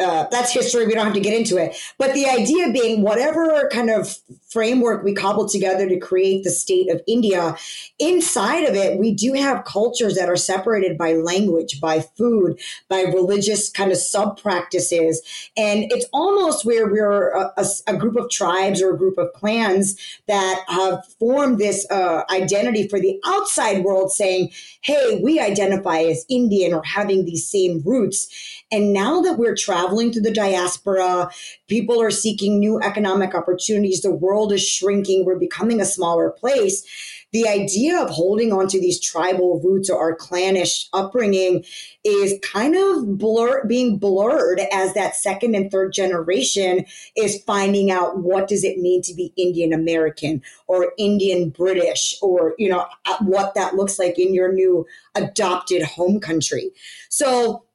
uh, 0.00 0.26
that's 0.30 0.52
history. 0.52 0.86
We 0.86 0.94
don't 0.94 1.04
have 1.04 1.14
to 1.14 1.20
get 1.20 1.36
into 1.36 1.56
it. 1.56 1.76
But 1.98 2.14
the 2.14 2.26
idea 2.26 2.70
being, 2.70 3.02
whatever 3.02 3.68
kind 3.72 3.90
of 3.90 4.16
framework 4.48 5.04
we 5.04 5.12
cobbled 5.12 5.50
together 5.50 5.88
to 5.88 5.98
create 5.98 6.44
the 6.44 6.50
state 6.50 6.90
of 6.90 7.02
India, 7.06 7.56
inside 7.98 8.64
of 8.64 8.74
it, 8.74 8.98
we 8.98 9.12
do 9.12 9.34
have 9.34 9.64
cultures 9.64 10.14
that 10.16 10.28
are 10.28 10.36
separated 10.36 10.96
by 10.96 11.12
language, 11.12 11.80
by 11.80 12.00
food, 12.00 12.58
by 12.88 13.02
religious 13.02 13.70
kind 13.70 13.92
of 13.92 13.98
sub 13.98 14.40
practices. 14.40 15.22
And 15.56 15.90
it's 15.92 16.06
almost 16.12 16.64
where 16.64 16.86
we're 16.90 17.30
a, 17.30 17.52
a, 17.56 17.66
a, 17.86 17.96
group 17.96 18.16
of 18.16 18.30
tribes 18.30 18.80
or 18.80 18.94
a 18.94 18.98
group 18.98 19.18
of 19.18 19.32
clans 19.34 19.96
that 20.26 20.64
have 20.68 21.04
formed 21.18 21.58
this 21.58 21.86
uh, 21.90 22.22
identity 22.30 22.88
for 22.88 23.00
the 23.00 23.20
outside 23.26 23.84
world 23.84 24.12
saying, 24.12 24.50
hey, 24.82 25.20
we 25.22 25.40
identify 25.40 25.98
as 25.98 26.24
Indian 26.28 26.72
or 26.72 26.82
having 26.84 27.24
these 27.24 27.48
same 27.48 27.82
roots. 27.84 28.28
And 28.70 28.92
now 28.92 29.20
that 29.22 29.38
we're 29.38 29.56
traveling 29.56 30.12
through 30.12 30.22
the 30.22 30.32
diaspora, 30.32 31.30
people 31.68 32.00
are 32.00 32.10
seeking 32.10 32.58
new 32.58 32.80
economic 32.80 33.34
opportunities, 33.34 34.02
the 34.02 34.10
world 34.10 34.52
is 34.52 34.66
shrinking, 34.66 35.24
we're 35.24 35.38
becoming 35.38 35.80
a 35.80 35.84
smaller 35.84 36.30
place. 36.30 36.84
The 37.30 37.46
idea 37.46 38.00
of 38.00 38.08
holding 38.08 38.54
on 38.54 38.68
to 38.68 38.80
these 38.80 38.98
tribal 38.98 39.60
roots 39.60 39.90
or 39.90 40.00
our 40.00 40.16
clannish 40.16 40.88
upbringing 40.94 41.62
is 42.02 42.38
kind 42.42 42.74
of 42.74 43.18
blur 43.18 43.66
being 43.66 43.98
blurred 43.98 44.62
as 44.72 44.94
that 44.94 45.14
second 45.14 45.54
and 45.54 45.70
third 45.70 45.92
generation 45.92 46.86
is 47.16 47.42
finding 47.42 47.90
out 47.90 48.18
what 48.18 48.48
does 48.48 48.64
it 48.64 48.78
mean 48.78 49.02
to 49.02 49.14
be 49.14 49.34
Indian 49.36 49.74
American 49.74 50.40
or 50.68 50.94
Indian 50.96 51.50
British 51.50 52.16
or 52.22 52.54
you 52.56 52.68
know 52.68 52.86
what 53.20 53.54
that 53.54 53.74
looks 53.74 53.98
like 53.98 54.18
in 54.18 54.32
your 54.32 54.50
new 54.50 54.86
adopted 55.14 55.82
home 55.82 56.20
country. 56.20 56.70
So 57.10 57.67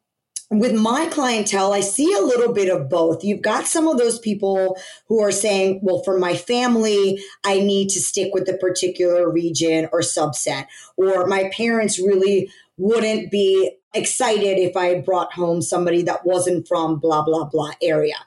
with 0.59 0.73
my 0.73 1.07
clientele, 1.07 1.73
I 1.73 1.79
see 1.79 2.13
a 2.13 2.21
little 2.21 2.53
bit 2.53 2.69
of 2.69 2.89
both. 2.89 3.23
You've 3.23 3.41
got 3.41 3.67
some 3.67 3.87
of 3.87 3.97
those 3.97 4.19
people 4.19 4.77
who 5.07 5.21
are 5.21 5.31
saying, 5.31 5.79
well, 5.83 6.01
for 6.03 6.17
my 6.17 6.35
family, 6.35 7.23
I 7.43 7.59
need 7.59 7.89
to 7.89 7.99
stick 7.99 8.33
with 8.33 8.45
the 8.45 8.57
particular 8.57 9.29
region 9.29 9.89
or 9.91 10.01
subset, 10.01 10.67
or 10.97 11.27
my 11.27 11.49
parents 11.53 11.99
really 11.99 12.49
wouldn't 12.83 13.31
be 13.31 13.71
excited 13.93 14.57
if 14.59 14.75
I 14.75 14.99
brought 14.99 15.31
home 15.31 15.61
somebody 15.61 16.01
that 16.01 16.25
wasn't 16.25 16.67
from 16.67 16.99
blah, 16.99 17.23
blah, 17.23 17.45
blah 17.45 17.71
area. 17.81 18.17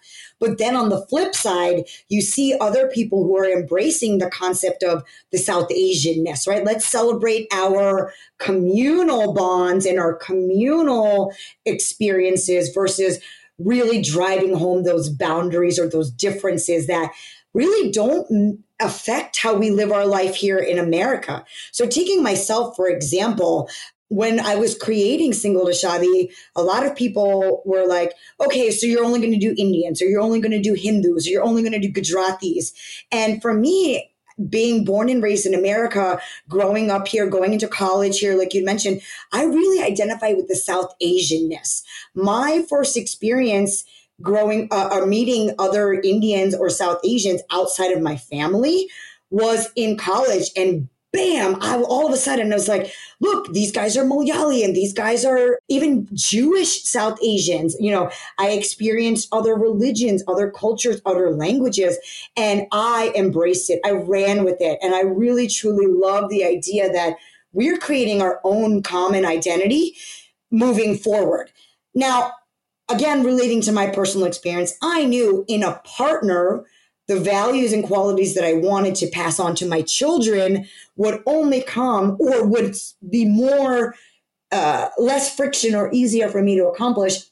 But 0.41 0.57
then 0.57 0.75
on 0.75 0.89
the 0.89 1.07
flip 1.09 1.35
side, 1.35 1.85
you 2.09 2.23
see 2.23 2.57
other 2.59 2.89
people 2.89 3.25
who 3.25 3.37
are 3.37 3.45
embracing 3.45 4.17
the 4.17 4.31
concept 4.31 4.83
of 4.83 5.03
the 5.31 5.37
South 5.37 5.69
Asianness, 5.69 6.49
right? 6.49 6.65
Let's 6.65 6.87
celebrate 6.87 7.49
our 7.53 8.15
communal 8.39 9.35
bonds 9.35 9.85
and 9.85 9.99
our 9.99 10.15
communal 10.15 11.35
experiences 11.67 12.71
versus 12.71 13.19
really 13.59 14.01
driving 14.01 14.57
home 14.57 14.85
those 14.85 15.11
boundaries 15.11 15.79
or 15.79 15.87
those 15.87 16.11
differences 16.11 16.87
that 16.87 17.13
really 17.53 17.91
don't 17.91 18.63
affect 18.81 19.39
how 19.39 19.55
we 19.55 19.71
live 19.71 19.93
our 19.93 20.07
life 20.07 20.35
here 20.35 20.59
in 20.59 20.79
America. 20.79 21.45
So, 21.73 21.87
taking 21.87 22.23
myself, 22.23 22.77
for 22.77 22.89
example, 22.89 23.69
when 24.09 24.39
I 24.39 24.55
was 24.55 24.79
creating 24.79 25.33
Single 25.33 25.67
to 25.67 25.73
Shaadi, 25.73 26.31
a 26.55 26.63
lot 26.63 26.87
of 26.87 26.95
people 26.95 27.63
were 27.65 27.87
like, 27.87 28.13
okay, 28.41 28.71
so 28.71 28.87
you're 28.87 29.05
only 29.05 29.19
going 29.21 29.33
to 29.33 29.39
do 29.39 29.55
Indians, 29.59 30.01
or 30.01 30.07
you're 30.07 30.21
only 30.21 30.41
going 30.41 30.53
to 30.53 30.63
do 30.63 30.75
Hindus, 30.75 31.27
or 31.27 31.31
you're 31.31 31.45
only 31.45 31.63
going 31.63 31.81
to 31.81 31.89
do 31.89 31.93
Gujaratis. 31.93 32.73
And 33.11 33.43
for 33.43 33.53
me, 33.53 34.11
being 34.49 34.85
born 34.85 35.09
and 35.09 35.23
raised 35.23 35.47
in 35.47 35.55
America, 35.55 36.21
growing 36.49 36.91
up 36.91 37.09
here, 37.09 37.27
going 37.27 37.53
into 37.53 37.67
college 37.67 38.19
here, 38.19 38.37
like 38.37 38.55
you 38.55 38.65
mentioned, 38.65 39.01
I 39.33 39.45
really 39.45 39.83
identify 39.83 40.33
with 40.33 40.49
the 40.49 40.57
South 40.57 40.93
Asianness. 41.03 41.83
My 42.15 42.65
first 42.69 42.97
experience 42.97 43.85
growing 44.23 44.69
uh, 44.71 44.89
or 44.93 45.07
meeting 45.07 45.55
other 45.59 45.95
Indians 45.95 46.55
or 46.55 46.71
South 46.71 47.01
Asians 47.05 47.43
outside 47.51 47.93
of 47.93 48.03
my 48.03 48.17
family 48.17 48.89
was 49.31 49.71
in 49.75 49.97
college 49.97 50.51
and 50.57 50.89
bam, 51.17 51.57
I 51.63 51.81
all 51.81 52.07
of 52.07 52.13
a 52.13 52.17
sudden 52.17 52.53
I 52.53 52.57
was 52.57 52.69
like, 52.69 52.93
look, 53.21 53.53
these 53.53 53.73
guys 53.73 53.97
are 53.97 54.05
Malayali 54.05 54.63
and 54.65 54.77
these 54.77 54.93
guys 54.93 55.25
are 55.25 55.59
even 55.69 56.07
Jewish 56.13 56.83
South 56.85 57.19
Asians. 57.23 57.75
You 57.81 57.91
know, 57.91 58.11
I 58.39 58.51
experienced 58.51 59.29
other 59.33 59.55
religions, 59.55 60.23
other 60.29 60.51
cultures, 60.51 61.01
other 61.07 61.31
languages, 61.31 61.99
and 62.37 62.67
I 62.71 63.13
embraced 63.17 63.71
it. 63.71 63.81
I 63.85 63.93
ran 63.93 64.45
with 64.45 64.59
it. 64.61 64.79
And 64.83 64.95
I 64.95 65.01
really 65.01 65.49
truly 65.49 65.87
love 65.87 66.29
the 66.29 66.45
idea 66.45 66.93
that 66.93 67.15
we're 67.53 67.79
creating 67.79 68.21
our 68.21 68.39
own 68.45 68.83
common 68.83 69.25
identity 69.25 69.97
moving 70.51 70.99
forward. 70.99 71.51
Now, 71.95 72.33
again, 72.91 73.25
relating 73.25 73.63
to 73.63 73.73
my 73.73 73.87
personal 73.87 74.27
experience, 74.27 74.75
I 74.83 75.07
knew 75.07 75.47
in 75.49 75.63
a 75.63 75.81
partner 75.85 76.67
the 77.09 77.19
values 77.19 77.73
and 77.73 77.85
qualities 77.85 78.35
that 78.35 78.45
I 78.45 78.55
wanted 78.55 78.95
to 78.97 79.09
pass 79.09 79.39
on 79.39 79.55
to 79.57 79.67
my 79.67 79.83
children 79.83 80.67
would 80.97 81.23
only 81.27 81.63
come 81.63 82.17
or 82.19 82.47
would 82.47 82.77
be 83.09 83.25
more 83.25 83.95
uh, 84.53 84.89
less 84.99 85.35
friction 85.35 85.75
or 85.75 85.91
easier 85.93 86.29
for 86.29 86.43
me 86.43 86.57
to 86.57 86.67
accomplish 86.67 87.25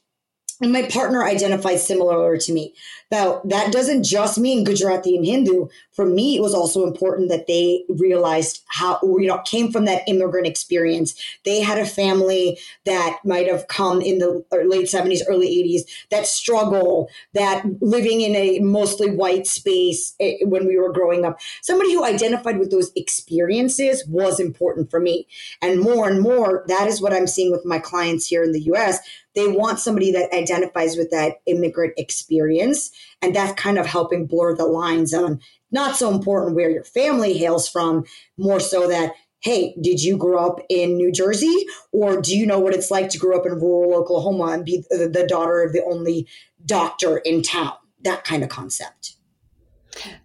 and 0.61 0.73
my 0.73 0.83
partner 0.83 1.25
identified 1.25 1.81
similar 1.81 2.37
to 2.37 2.52
me. 2.52 2.75
Now, 3.14 3.40
that 3.44 3.71
doesn't 3.71 4.02
just 4.02 4.40
mean 4.40 4.64
Gujarati 4.64 5.14
and 5.14 5.25
Hindu. 5.25 5.68
For 5.92 6.04
me, 6.04 6.35
it 6.35 6.42
was 6.42 6.52
also 6.52 6.85
important 6.85 7.28
that 7.28 7.47
they 7.47 7.85
realized 7.88 8.64
how, 8.66 8.99
you 9.04 9.28
know, 9.28 9.38
came 9.44 9.71
from 9.71 9.85
that 9.85 10.02
immigrant 10.09 10.49
experience. 10.49 11.14
They 11.44 11.61
had 11.61 11.78
a 11.78 11.87
family 11.87 12.59
that 12.87 13.21
might 13.25 13.47
have 13.47 13.68
come 13.68 14.00
in 14.00 14.18
the 14.18 14.44
late 14.50 14.87
70s, 14.87 15.21
early 15.28 15.47
80s, 15.47 15.83
that 16.11 16.26
struggle, 16.26 17.09
that 17.35 17.64
living 17.80 18.21
in 18.21 18.35
a 18.35 18.59
mostly 18.59 19.12
white 19.12 19.47
space 19.47 20.16
eh, 20.18 20.38
when 20.42 20.66
we 20.66 20.76
were 20.76 20.92
growing 20.92 21.25
up. 21.25 21.38
Somebody 21.62 21.92
who 21.92 22.04
identified 22.04 22.59
with 22.59 22.73
those 22.73 22.90
experiences 22.97 24.04
was 24.09 24.40
important 24.40 24.90
for 24.90 24.99
me. 24.99 25.28
And 25.62 25.80
more 25.80 26.09
and 26.09 26.21
more, 26.21 26.64
that 26.66 26.88
is 26.88 27.00
what 27.00 27.12
I'm 27.12 27.28
seeing 27.28 27.52
with 27.52 27.64
my 27.64 27.78
clients 27.78 28.26
here 28.26 28.42
in 28.42 28.50
the 28.50 28.62
US 28.73 28.99
they 29.35 29.49
want 29.49 29.80
somebody 29.80 30.12
that 30.12 30.33
identifies 30.33 30.97
with 30.97 31.11
that 31.11 31.40
immigrant 31.47 31.94
experience. 31.97 32.90
And 33.23 33.35
that's 33.35 33.61
kind 33.61 33.79
of 33.79 33.87
helping 33.87 34.27
blur 34.27 34.55
the 34.55 34.67
lines 34.67 35.15
on 35.15 35.41
not 35.71 35.97
so 35.97 36.11
important 36.13 36.55
where 36.55 36.71
your 36.71 36.85
family 36.85 37.33
hails 37.33 37.69
from, 37.69 38.05
more 38.37 38.61
so 38.61 38.87
that, 38.89 39.13
hey, 39.41 39.75
did 39.81 40.03
you 40.03 40.17
grow 40.17 40.47
up 40.47 40.61
in 40.69 40.97
New 40.97 41.11
Jersey? 41.11 41.67
Or 41.93 42.21
do 42.21 42.37
you 42.37 42.47
know 42.47 42.59
what 42.59 42.75
it's 42.75 42.91
like 42.91 43.09
to 43.11 43.19
grow 43.19 43.39
up 43.39 43.47
in 43.47 43.55
rural 43.55 43.95
Oklahoma 43.95 44.53
and 44.53 44.65
be 44.65 44.85
the 44.91 45.27
daughter 45.29 45.63
of 45.63 45.73
the 45.73 45.83
only 45.85 46.29
doctor 46.65 47.19
in 47.19 47.43
town? 47.43 47.73
That 48.03 48.25
kind 48.25 48.43
of 48.43 48.51
concept. 48.51 49.15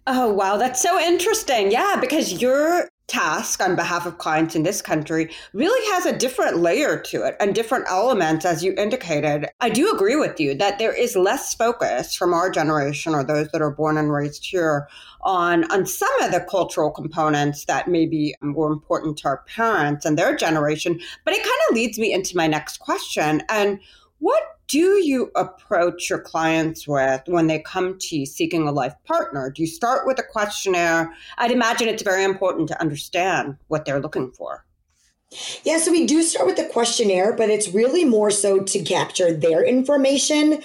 Oh, 0.06 0.32
wow. 0.32 0.56
That's 0.56 0.82
so 0.82 0.98
interesting. 1.00 1.70
Yeah, 1.70 1.96
because 2.00 2.42
you're 2.42 2.89
task 3.10 3.60
on 3.62 3.74
behalf 3.74 4.06
of 4.06 4.18
clients 4.18 4.54
in 4.54 4.62
this 4.62 4.80
country 4.80 5.30
really 5.52 5.94
has 5.94 6.06
a 6.06 6.16
different 6.16 6.58
layer 6.58 6.98
to 6.98 7.22
it 7.26 7.36
and 7.40 7.54
different 7.54 7.84
elements, 7.88 8.44
as 8.44 8.62
you 8.62 8.72
indicated. 8.78 9.48
I 9.60 9.68
do 9.68 9.92
agree 9.92 10.16
with 10.16 10.38
you 10.38 10.54
that 10.54 10.78
there 10.78 10.94
is 10.94 11.16
less 11.16 11.52
focus 11.54 12.14
from 12.14 12.32
our 12.32 12.50
generation 12.50 13.14
or 13.14 13.24
those 13.24 13.48
that 13.48 13.60
are 13.60 13.72
born 13.72 13.98
and 13.98 14.12
raised 14.12 14.46
here 14.46 14.88
on, 15.22 15.70
on 15.72 15.86
some 15.86 16.22
of 16.22 16.30
the 16.30 16.40
cultural 16.48 16.90
components 16.90 17.64
that 17.64 17.88
maybe 17.88 18.34
were 18.40 18.72
important 18.72 19.18
to 19.18 19.28
our 19.28 19.44
parents 19.54 20.06
and 20.06 20.16
their 20.16 20.36
generation. 20.36 21.00
But 21.24 21.34
it 21.34 21.42
kind 21.42 21.60
of 21.68 21.74
leads 21.74 21.98
me 21.98 22.12
into 22.12 22.36
my 22.36 22.46
next 22.46 22.78
question. 22.78 23.42
And 23.48 23.80
what 24.20 24.42
do 24.70 25.04
you 25.04 25.32
approach 25.34 26.08
your 26.08 26.20
clients 26.20 26.86
with 26.86 27.22
when 27.26 27.48
they 27.48 27.58
come 27.58 27.98
to 27.98 28.18
you 28.18 28.24
seeking 28.24 28.68
a 28.68 28.72
life 28.72 28.94
partner? 29.04 29.50
Do 29.50 29.62
you 29.62 29.68
start 29.68 30.06
with 30.06 30.20
a 30.20 30.22
questionnaire? 30.22 31.12
I'd 31.38 31.50
imagine 31.50 31.88
it's 31.88 32.04
very 32.04 32.22
important 32.22 32.68
to 32.68 32.80
understand 32.80 33.56
what 33.66 33.84
they're 33.84 34.00
looking 34.00 34.30
for. 34.30 34.64
Yeah, 35.64 35.78
so 35.78 35.90
we 35.90 36.06
do 36.06 36.22
start 36.22 36.46
with 36.46 36.56
the 36.56 36.66
questionnaire, 36.66 37.32
but 37.32 37.50
it's 37.50 37.68
really 37.68 38.04
more 38.04 38.30
so 38.30 38.60
to 38.60 38.82
capture 38.82 39.32
their 39.32 39.64
information 39.64 40.62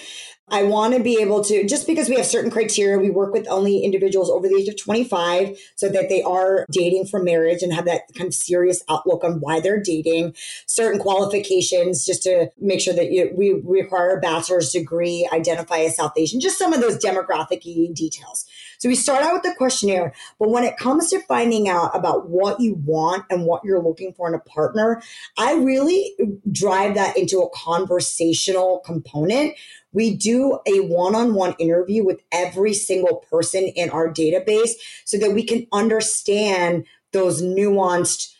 I 0.47 0.61
want 0.61 0.93
to 0.93 1.01
be 1.01 1.19
able 1.21 1.43
to, 1.45 1.65
just 1.65 1.87
because 1.87 2.07
we 2.07 2.15
have 2.17 2.25
certain 2.25 2.51
criteria, 2.51 2.99
we 2.99 3.09
work 3.09 3.33
with 3.33 3.47
only 3.49 3.79
individuals 3.79 4.29
over 4.29 4.47
the 4.47 4.55
age 4.55 4.67
of 4.67 4.79
25 4.79 5.57
so 5.75 5.89
that 5.89 6.07
they 6.07 6.21
are 6.21 6.67
dating 6.71 7.07
for 7.07 7.21
marriage 7.21 7.63
and 7.63 7.73
have 7.73 7.85
that 7.85 8.01
kind 8.15 8.27
of 8.27 8.33
serious 8.35 8.83
outlook 8.87 9.23
on 9.23 9.39
why 9.39 9.59
they're 9.59 9.81
dating, 9.81 10.35
certain 10.67 10.99
qualifications 10.99 12.05
just 12.05 12.21
to 12.23 12.51
make 12.59 12.79
sure 12.79 12.93
that 12.93 13.11
you, 13.11 13.31
we 13.35 13.59
require 13.65 14.17
a 14.17 14.21
bachelor's 14.21 14.71
degree, 14.71 15.27
identify 15.33 15.79
as 15.79 15.95
South 15.95 16.13
Asian, 16.15 16.39
just 16.39 16.59
some 16.59 16.73
of 16.73 16.81
those 16.81 16.99
demographic 16.99 17.63
details. 17.95 18.45
So 18.77 18.87
we 18.87 18.95
start 18.95 19.23
out 19.23 19.33
with 19.33 19.43
the 19.43 19.55
questionnaire, 19.57 20.13
but 20.37 20.49
when 20.49 20.63
it 20.63 20.77
comes 20.77 21.09
to 21.09 21.21
finding 21.21 21.69
out 21.69 21.95
about 21.95 22.29
what 22.29 22.59
you 22.59 22.75
want 22.85 23.25
and 23.31 23.45
what 23.45 23.63
you're 23.63 23.81
looking 23.81 24.13
for 24.13 24.27
in 24.27 24.35
a 24.35 24.39
partner, 24.39 25.01
I 25.39 25.55
really 25.55 26.15
drive 26.51 26.93
that 26.95 27.17
into 27.17 27.39
a 27.39 27.49
conversational 27.49 28.83
component 28.85 29.55
we 29.95 30.13
do 30.13 30.59
a 30.67 30.81
one-on-one 30.81 31.55
interview 31.57 32.03
with 32.03 32.21
every 32.31 32.73
single 32.73 33.25
person 33.31 33.63
in 33.63 33.89
our 33.89 34.13
database 34.13 34.71
so 35.05 35.17
that 35.17 35.31
we 35.31 35.43
can 35.43 35.65
understand 35.71 36.85
those 37.13 37.41
nuanced 37.41 38.33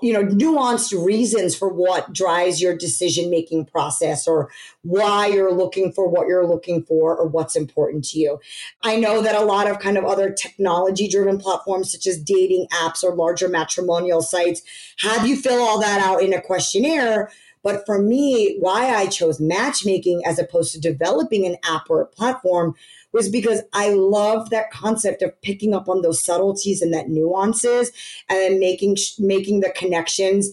you 0.00 0.14
know 0.14 0.24
nuanced 0.24 1.04
reasons 1.04 1.54
for 1.54 1.68
what 1.68 2.10
drives 2.14 2.58
your 2.58 2.74
decision 2.74 3.28
making 3.28 3.66
process 3.66 4.26
or 4.26 4.50
why 4.80 5.26
you're 5.26 5.52
looking 5.52 5.92
for 5.92 6.08
what 6.08 6.26
you're 6.26 6.46
looking 6.46 6.82
for 6.82 7.14
or 7.14 7.26
what's 7.26 7.54
important 7.54 8.02
to 8.02 8.18
you. 8.18 8.40
I 8.82 8.96
know 8.96 9.20
that 9.20 9.34
a 9.34 9.44
lot 9.44 9.68
of 9.68 9.78
kind 9.78 9.98
of 9.98 10.06
other 10.06 10.30
technology 10.30 11.06
driven 11.06 11.36
platforms 11.36 11.92
such 11.92 12.06
as 12.06 12.18
dating 12.18 12.66
apps 12.72 13.04
or 13.04 13.14
larger 13.14 13.48
matrimonial 13.48 14.22
sites 14.22 14.62
have 15.00 15.26
you 15.26 15.36
fill 15.36 15.60
all 15.60 15.78
that 15.80 16.00
out 16.00 16.22
in 16.22 16.32
a 16.32 16.40
questionnaire 16.40 17.30
but 17.68 17.84
for 17.84 18.00
me 18.00 18.56
why 18.60 18.94
i 18.94 19.06
chose 19.06 19.38
matchmaking 19.40 20.22
as 20.24 20.38
opposed 20.38 20.72
to 20.72 20.80
developing 20.80 21.44
an 21.44 21.56
app 21.64 21.90
or 21.90 22.00
a 22.00 22.06
platform 22.06 22.74
was 23.12 23.28
because 23.28 23.62
I 23.72 23.90
love 23.90 24.50
that 24.50 24.70
concept 24.70 25.22
of 25.22 25.40
picking 25.42 25.74
up 25.74 25.88
on 25.88 26.02
those 26.02 26.22
subtleties 26.22 26.82
and 26.82 26.92
that 26.92 27.08
nuances 27.08 27.90
and 28.28 28.58
making 28.58 28.96
making 29.18 29.60
the 29.60 29.70
connections 29.70 30.50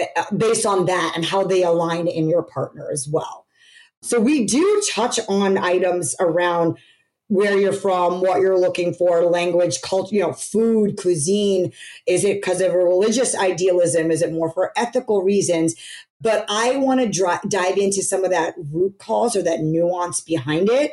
uh, 0.00 0.24
based 0.36 0.64
on 0.64 0.86
that 0.86 1.12
and 1.16 1.24
how 1.24 1.44
they 1.44 1.62
align 1.62 2.06
in 2.06 2.28
your 2.28 2.42
partner 2.42 2.88
as 2.92 3.08
well. 3.08 3.46
So 4.02 4.20
we 4.20 4.46
do 4.46 4.82
touch 4.92 5.18
on 5.28 5.58
items 5.58 6.14
around 6.20 6.78
where 7.26 7.58
you're 7.58 7.72
from, 7.72 8.20
what 8.22 8.40
you're 8.40 8.58
looking 8.58 8.94
for, 8.94 9.22
language, 9.24 9.82
culture, 9.82 10.14
you 10.14 10.22
know, 10.22 10.32
food, 10.32 10.96
cuisine. 10.96 11.72
Is 12.06 12.24
it 12.24 12.40
because 12.40 12.60
of 12.60 12.72
a 12.72 12.78
religious 12.78 13.36
idealism? 13.36 14.10
Is 14.10 14.22
it 14.22 14.32
more 14.32 14.50
for 14.50 14.72
ethical 14.76 15.22
reasons? 15.22 15.74
But 16.20 16.44
I 16.48 16.76
want 16.76 17.00
to 17.00 17.38
dive 17.48 17.76
into 17.76 18.02
some 18.02 18.24
of 18.24 18.30
that 18.30 18.54
root 18.72 18.98
cause 18.98 19.36
or 19.36 19.42
that 19.42 19.60
nuance 19.60 20.20
behind 20.20 20.68
it. 20.68 20.92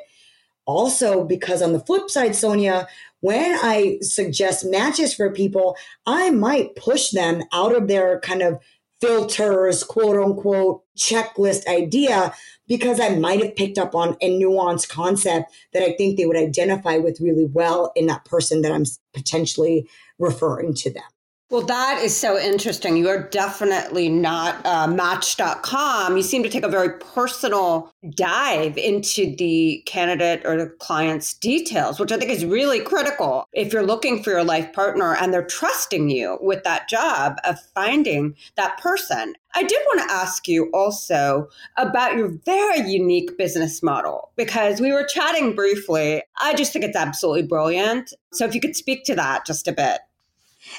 Also 0.68 1.24
because 1.24 1.62
on 1.62 1.74
the 1.74 1.80
flip 1.80 2.10
side 2.10 2.32
soniya 2.32 2.88
when 3.26 3.58
i 3.62 3.98
suggest 4.02 4.66
matches 4.66 5.14
for 5.14 5.32
people 5.32 5.76
i 6.08 6.32
might 6.32 6.76
push 6.76 7.12
them 7.12 7.44
out 7.54 7.76
of 7.76 7.88
their 7.88 8.20
kind 8.22 8.42
of 8.42 8.60
filters 9.00 9.84
quote 9.84 10.18
unquote 10.18 10.84
checklist 10.98 11.68
idea 11.68 12.34
because 12.68 13.00
i 13.00 13.10
might 13.10 13.44
have 13.44 13.56
picked 13.56 13.78
up 13.78 13.94
on 13.94 14.18
a 14.22 14.40
nuanced 14.40 14.90
concept 14.90 15.52
that 15.74 15.84
i 15.84 15.94
think 15.98 16.18
they 16.18 16.26
would 16.26 16.38
identify 16.38 16.98
with 16.98 17.22
really 17.22 17.46
well 17.46 17.92
in 17.96 18.08
that 18.08 18.26
person 18.26 18.64
that 18.64 18.72
i'm 18.72 18.86
potentially 19.14 19.88
referring 20.18 20.74
to 20.74 20.92
them 20.92 21.04
well, 21.52 21.62
that 21.62 22.02
is 22.02 22.18
so 22.18 22.40
interesting. 22.40 22.98
You 22.98 23.08
are 23.08 23.30
definitely 23.30 24.10
not 24.10 24.66
uh, 24.66 24.88
Match.com. 24.88 26.18
You 26.18 26.24
seem 26.24 26.42
to 26.42 26.50
take 26.50 26.64
a 26.64 26.70
very 26.70 26.98
personal 26.98 27.92
dive 28.16 28.78
into 28.80 29.36
the 29.36 29.84
candidate 29.86 30.42
or 30.44 30.58
the 30.58 30.70
client's 30.80 31.36
details, 31.36 32.00
which 32.00 32.12
I 32.12 32.18
think 32.18 32.32
is 32.32 32.46
really 32.46 32.80
critical 32.80 33.48
if 33.54 33.72
you're 33.72 33.86
looking 33.86 34.24
for 34.24 34.32
your 34.32 34.44
life 34.44 34.74
partner 34.74 35.16
and 35.16 35.32
they're 35.32 35.46
trusting 35.46 36.10
you 36.10 36.40
with 36.42 36.64
that 36.64 36.90
job 36.90 37.38
of 37.44 37.60
finding 37.76 38.36
that 38.56 38.80
person. 38.80 39.36
I 39.54 39.64
did 39.64 39.80
want 39.86 40.10
to 40.10 40.14
ask 40.14 40.48
you 40.48 40.72
also 40.74 41.48
about 41.78 42.18
your 42.18 42.30
very 42.44 42.90
unique 42.90 43.38
business 43.38 43.84
model 43.84 44.32
because 44.36 44.82
we 44.82 44.92
were 44.92 45.06
chatting 45.06 45.54
briefly. 45.54 46.24
I 46.42 46.56
just 46.56 46.74
think 46.74 46.84
it's 46.84 46.98
absolutely 46.98 47.44
brilliant. 47.44 48.14
So 48.34 48.46
if 48.46 48.56
you 48.56 48.60
could 48.60 48.76
speak 48.76 49.06
to 49.06 49.16
that 49.16 49.46
just 49.46 49.68
a 49.68 49.72
bit. 49.72 50.00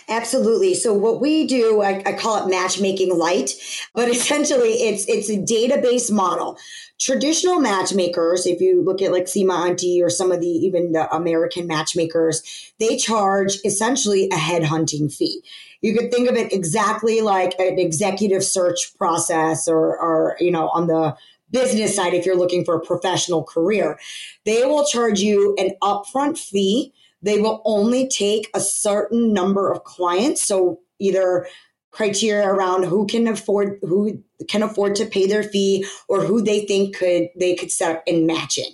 Absolutely. 0.09 0.75
So 0.75 0.93
what 0.93 1.21
we 1.21 1.47
do, 1.47 1.83
I, 1.83 2.03
I, 2.07 2.13
call 2.13 2.45
it 2.45 2.51
matchmaking 2.51 3.17
light, 3.17 3.55
but 3.95 4.09
essentially 4.09 4.71
it's 4.71 5.07
it's 5.09 5.29
a 5.29 5.39
database 5.39 6.13
model. 6.13 6.59
Traditional 6.99 7.61
matchmakers, 7.61 8.47
if 8.47 8.61
you 8.61 8.83
look 8.83 9.03
at 9.03 9.13
like 9.13 9.25
Sima 9.25 9.69
Auntie 9.69 10.03
or 10.03 10.09
some 10.09 10.33
of 10.33 10.41
the 10.41 10.47
even 10.47 10.93
the 10.93 11.13
American 11.15 11.67
matchmakers, 11.67 12.43
they 12.79 12.97
charge 12.97 13.59
essentially 13.65 14.27
a 14.27 14.37
headhunting 14.37 15.13
fee. 15.15 15.43
You 15.83 15.97
could 15.97 16.11
think 16.11 16.29
of 16.29 16.37
it 16.37 16.53
exactly 16.53 17.21
like 17.21 17.55
an 17.59 17.79
executive 17.79 18.43
search 18.43 18.97
process 18.97 19.69
or, 19.69 19.99
or 19.99 20.37
you 20.41 20.51
know, 20.51 20.69
on 20.71 20.87
the 20.87 21.17
business 21.51 21.95
side, 21.95 22.15
if 22.15 22.27
you're 22.27 22.37
looking 22.37 22.65
for 22.65 22.75
a 22.75 22.81
professional 22.81 23.45
career, 23.45 23.99
they 24.45 24.65
will 24.65 24.85
charge 24.85 25.21
you 25.21 25.55
an 25.59 25.71
upfront 25.83 26.39
fee 26.39 26.93
they 27.23 27.41
will 27.41 27.63
only 27.65 28.09
take 28.09 28.49
a 28.55 28.61
certain 28.61 29.33
number 29.33 29.73
of 29.73 29.85
clients. 29.85 30.43
So 30.43 30.81
either 30.99 31.47
criteria 31.91 32.47
around 32.47 32.85
who 32.85 33.07
can 33.07 33.27
afford 33.27 33.79
who 33.83 34.23
can 34.49 34.63
afford 34.63 34.95
to 34.97 35.07
pay 35.07 35.27
their 35.27 35.43
fee 35.43 35.87
or 36.09 36.23
who 36.23 36.43
they 36.43 36.61
think 36.67 36.97
could 36.97 37.29
they 37.39 37.55
could 37.55 37.71
set 37.71 37.97
up 37.97 38.03
in 38.07 38.27
matching. 38.27 38.71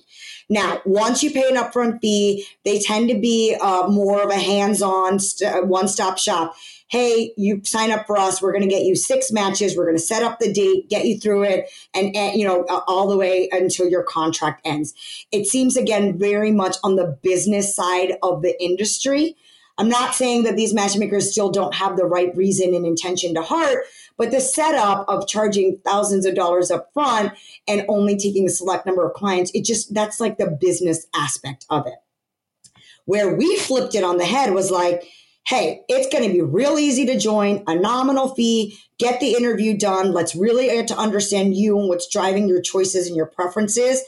Now, 0.51 0.83
once 0.85 1.23
you 1.23 1.31
pay 1.31 1.49
an 1.49 1.57
upfront 1.57 2.01
fee, 2.01 2.45
they 2.65 2.81
tend 2.81 3.09
to 3.09 3.19
be 3.19 3.57
uh, 3.59 3.87
more 3.89 4.23
of 4.23 4.29
a 4.29 4.39
hands-on 4.39 5.19
st- 5.19 5.67
one-stop 5.67 6.19
shop 6.19 6.55
hey, 6.93 7.33
you 7.39 7.59
sign 7.65 7.91
up 7.91 8.07
for 8.07 8.19
us. 8.19 8.43
We're 8.43 8.53
going 8.53 8.69
to 8.69 8.69
get 8.69 8.83
you 8.83 8.95
six 8.95 9.33
matches. 9.33 9.75
We're 9.75 9.87
going 9.87 9.97
to 9.97 10.03
set 10.03 10.23
up 10.23 10.39
the 10.39 10.53
date, 10.53 10.91
get 10.91 11.07
you 11.07 11.19
through 11.19 11.45
it, 11.45 11.71
and, 11.95 12.15
and, 12.15 12.39
you 12.39 12.47
know, 12.47 12.67
all 12.87 13.09
the 13.09 13.17
way 13.17 13.49
until 13.51 13.89
your 13.89 14.03
contract 14.03 14.61
ends. 14.67 14.93
It 15.33 15.47
seems 15.47 15.79
again 15.79 16.19
very 16.19 16.53
much 16.53 16.77
on 16.85 16.97
the 16.97 17.19
business 17.23 17.75
side 17.75 18.19
of 18.23 18.43
the 18.43 18.63
industry. 18.63 19.35
I'm 19.79 19.89
not 19.89 20.15
saying 20.15 20.43
that 20.43 20.57
these 20.57 20.75
matchmakers 20.75 21.33
still 21.33 21.51
don't 21.51 21.75
have 21.75 21.97
the 21.97 22.05
right 22.05 22.37
reason 22.37 22.75
and 22.75 22.85
intention 22.85 23.33
to 23.37 23.43
heart, 23.43 23.87
but 24.19 24.31
the 24.31 24.43
setup 24.43 25.07
of 25.09 25.27
charging 25.27 25.79
thousands 25.87 26.27
of 26.27 26.35
dollars 26.35 26.71
up 26.71 26.93
front 26.93 27.33
and 27.67 27.87
only 27.89 28.19
taking 28.19 28.47
a 28.47 28.51
select 28.51 28.85
number 28.85 29.07
of 29.07 29.15
clients, 29.15 29.51
it 29.55 29.65
just 29.65 29.95
that's 29.95 30.21
like 30.21 30.37
the 30.37 30.59
business 30.61 31.07
aspect 31.15 31.65
of 31.71 31.87
it. 31.87 31.95
Where 33.07 33.35
we 33.35 33.57
flipped 33.57 33.95
it 33.95 34.05
on 34.05 34.19
the 34.19 34.27
head 34.27 34.53
was 34.53 34.71
like, 34.71 35.09
hey, 35.47 35.83
it's 35.89 36.13
going 36.13 36.27
to 36.27 36.33
be 36.33 36.41
real 36.41 36.79
easy 36.79 37.05
to 37.07 37.19
join, 37.19 37.65
a 37.67 37.75
nominal 37.75 38.35
fee, 38.35 38.79
get 38.99 39.21
the 39.21 39.35
interview 39.35 39.77
done. 39.77 40.13
Let's 40.13 40.37
really 40.37 40.67
get 40.67 40.89
to 40.89 40.97
understand 40.97 41.57
you 41.57 41.79
and 41.79 41.89
what's 41.89 42.09
driving 42.09 42.49
your 42.49 42.61
choices 42.61 43.07
and 43.07 43.17
your 43.17 43.27
preferences. 43.27 44.03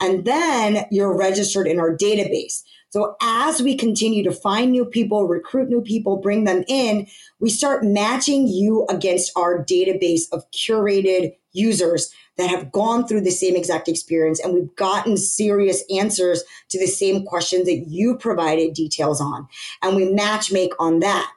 And 0.00 0.24
then 0.24 0.84
you're 0.90 1.16
registered 1.16 1.66
in 1.66 1.78
our 1.78 1.96
database. 1.96 2.62
So 2.90 3.16
as 3.20 3.60
we 3.60 3.76
continue 3.76 4.22
to 4.22 4.30
find 4.30 4.70
new 4.70 4.84
people, 4.84 5.26
recruit 5.26 5.68
new 5.68 5.80
people, 5.80 6.16
bring 6.16 6.44
them 6.44 6.62
in, 6.68 7.08
we 7.40 7.50
start 7.50 7.82
matching 7.82 8.46
you 8.46 8.86
against 8.88 9.32
our 9.36 9.64
database 9.64 10.30
of 10.30 10.48
curated 10.52 11.34
users 11.52 12.14
that 12.36 12.50
have 12.50 12.72
gone 12.72 13.06
through 13.06 13.20
the 13.20 13.30
same 13.30 13.56
exact 13.56 13.88
experience 13.88 14.40
and 14.40 14.52
we've 14.52 14.74
gotten 14.76 15.16
serious 15.16 15.84
answers 15.94 16.42
to 16.68 16.78
the 16.78 16.86
same 16.86 17.24
questions 17.24 17.66
that 17.66 17.86
you 17.88 18.16
provided 18.16 18.74
details 18.74 19.20
on. 19.20 19.46
And 19.82 19.96
we 19.96 20.12
match 20.12 20.52
make 20.52 20.72
on 20.78 21.00
that. 21.00 21.30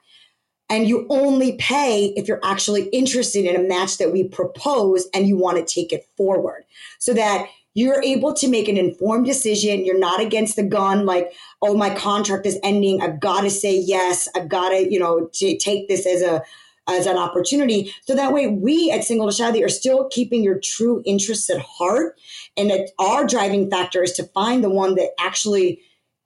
And 0.70 0.88
you 0.88 1.08
only 1.10 1.54
pay 1.54 2.14
if 2.18 2.28
you're 2.28 2.42
actually 2.44 2.88
interested 2.90 3.46
in 3.46 3.56
a 3.56 3.68
match 3.68 3.98
that 4.00 4.12
we 4.12 4.28
propose 4.28 5.08
and 5.14 5.28
you 5.28 5.38
want 5.38 5.58
to 5.58 5.74
take 5.74 5.94
it 5.94 6.06
forward 6.18 6.66
so 7.00 7.14
that 7.14 7.48
you're 7.74 8.02
able 8.02 8.34
to 8.34 8.48
make 8.48 8.68
an 8.68 8.76
informed 8.76 9.28
decision. 9.28 9.86
You're 9.86 10.00
not 10.00 10.20
against 10.20 10.56
the 10.56 10.64
gun, 10.64 11.06
like, 11.06 11.32
oh, 11.62 11.76
my 11.76 11.94
contract 11.94 12.48
is 12.48 12.58
ending. 12.64 13.04
I've 13.04 13.20
got 13.20 13.42
to 13.42 13.52
say 13.52 13.78
yes. 13.78 14.28
I've 14.36 14.50
got 14.50 14.70
to, 14.70 14.92
you 14.92 15.00
know, 15.00 15.30
to 15.36 15.58
take 15.58 15.88
this 15.88 16.08
as 16.08 16.24
a 16.24 16.44
as 16.88 17.06
an 17.06 17.18
opportunity. 17.18 17.94
So 18.06 18.16
that 18.16 18.34
way, 18.34 18.48
we 18.48 18.92
at 18.92 19.04
Single 19.04 19.30
to 19.30 19.44
Shaadi 19.44 19.64
are 19.64 19.70
still 19.70 20.08
keeping 20.10 20.44
your 20.44 20.60
true 20.60 21.02
interests 21.06 21.50
at 21.50 21.60
heart. 21.60 22.18
And 22.56 22.70
that 22.70 22.90
our 22.98 23.26
driving 23.26 23.70
factor 23.70 24.04
is 24.04 24.14
to 24.14 24.24
find 24.24 24.64
the 24.64 24.70
one 24.70 24.96
that 24.96 25.12
actually 25.20 25.82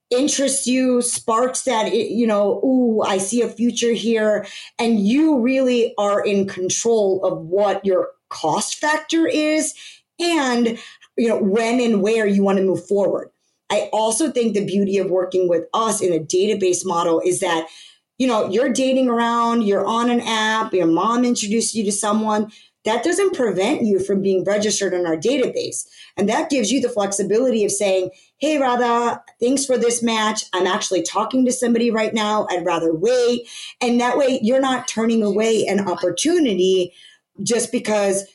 interests 0.09 0.67
you, 0.67 1.01
sparks 1.01 1.63
that, 1.63 1.93
you 1.93 2.27
know, 2.27 2.61
ooh, 2.63 3.01
I 3.01 3.17
see 3.17 3.41
a 3.41 3.49
future 3.49 3.93
here. 3.93 4.45
And 4.77 4.99
you 4.99 5.39
really 5.39 5.93
are 5.97 6.23
in 6.23 6.47
control 6.47 7.23
of 7.23 7.39
what 7.39 7.83
your 7.85 8.09
cost 8.29 8.75
factor 8.75 9.25
is 9.27 9.73
and, 10.19 10.77
you 11.17 11.27
know, 11.27 11.41
when 11.41 11.79
and 11.79 12.01
where 12.01 12.27
you 12.27 12.43
want 12.43 12.57
to 12.59 12.63
move 12.63 12.85
forward. 12.85 13.29
I 13.69 13.89
also 13.93 14.29
think 14.29 14.53
the 14.53 14.65
beauty 14.65 14.97
of 14.97 15.09
working 15.09 15.47
with 15.47 15.65
us 15.73 16.01
in 16.01 16.11
a 16.11 16.19
database 16.19 16.85
model 16.85 17.21
is 17.25 17.39
that 17.39 17.67
you 18.21 18.27
know, 18.27 18.47
you're 18.51 18.71
dating 18.71 19.09
around, 19.09 19.63
you're 19.63 19.83
on 19.83 20.11
an 20.11 20.21
app, 20.21 20.75
your 20.75 20.85
mom 20.85 21.25
introduced 21.25 21.73
you 21.73 21.83
to 21.83 21.91
someone, 21.91 22.51
that 22.85 23.03
doesn't 23.03 23.33
prevent 23.33 23.81
you 23.81 23.97
from 23.97 24.21
being 24.21 24.43
registered 24.43 24.93
in 24.93 25.07
our 25.07 25.17
database. 25.17 25.87
And 26.17 26.29
that 26.29 26.51
gives 26.51 26.71
you 26.71 26.79
the 26.79 26.89
flexibility 26.89 27.65
of 27.65 27.71
saying, 27.71 28.11
hey, 28.37 28.59
Radha, 28.59 29.23
thanks 29.39 29.65
for 29.65 29.75
this 29.75 30.03
match. 30.03 30.43
I'm 30.53 30.67
actually 30.67 31.01
talking 31.01 31.45
to 31.45 31.51
somebody 31.51 31.89
right 31.89 32.13
now. 32.13 32.45
I'd 32.51 32.63
rather 32.63 32.93
wait. 32.93 33.49
And 33.81 33.99
that 33.99 34.19
way 34.19 34.39
you're 34.43 34.61
not 34.61 34.87
turning 34.87 35.23
away 35.23 35.65
an 35.65 35.89
opportunity 35.89 36.93
just 37.41 37.71
because 37.71 38.27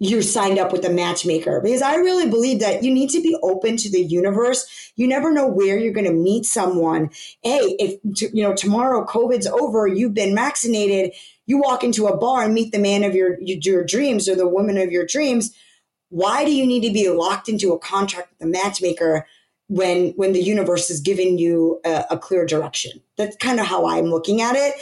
you 0.00 0.22
signed 0.22 0.58
up 0.58 0.72
with 0.72 0.84
a 0.84 0.90
matchmaker 0.90 1.60
because 1.60 1.80
I 1.80 1.96
really 1.96 2.28
believe 2.28 2.60
that 2.60 2.82
you 2.82 2.92
need 2.92 3.10
to 3.10 3.22
be 3.22 3.36
open 3.42 3.76
to 3.78 3.90
the 3.90 4.02
universe. 4.02 4.92
You 4.96 5.06
never 5.06 5.32
know 5.32 5.46
where 5.46 5.78
you're 5.78 5.92
going 5.92 6.06
to 6.06 6.12
meet 6.12 6.46
someone. 6.46 7.10
Hey, 7.42 7.76
if 7.78 8.00
you 8.34 8.42
know 8.42 8.54
tomorrow 8.54 9.06
COVID's 9.06 9.46
over, 9.46 9.86
you've 9.86 10.14
been 10.14 10.34
vaccinated, 10.34 11.12
you 11.46 11.58
walk 11.58 11.84
into 11.84 12.06
a 12.06 12.16
bar 12.16 12.42
and 12.42 12.54
meet 12.54 12.72
the 12.72 12.78
man 12.78 13.04
of 13.04 13.14
your 13.14 13.38
your 13.40 13.84
dreams 13.84 14.28
or 14.28 14.34
the 14.34 14.48
woman 14.48 14.78
of 14.78 14.90
your 14.90 15.06
dreams. 15.06 15.54
why 16.10 16.44
do 16.44 16.54
you 16.54 16.66
need 16.66 16.86
to 16.86 16.92
be 16.92 17.08
locked 17.08 17.48
into 17.48 17.72
a 17.72 17.78
contract 17.78 18.30
with 18.32 18.48
a 18.48 18.50
matchmaker 18.50 19.26
when 19.68 20.10
when 20.16 20.32
the 20.32 20.42
universe 20.42 20.90
is 20.90 21.00
giving 21.00 21.38
you 21.38 21.80
a, 21.84 22.04
a 22.10 22.18
clear 22.18 22.44
direction? 22.44 23.00
That's 23.16 23.36
kind 23.36 23.60
of 23.60 23.66
how 23.66 23.86
I'm 23.86 24.06
looking 24.06 24.42
at 24.42 24.56
it. 24.56 24.74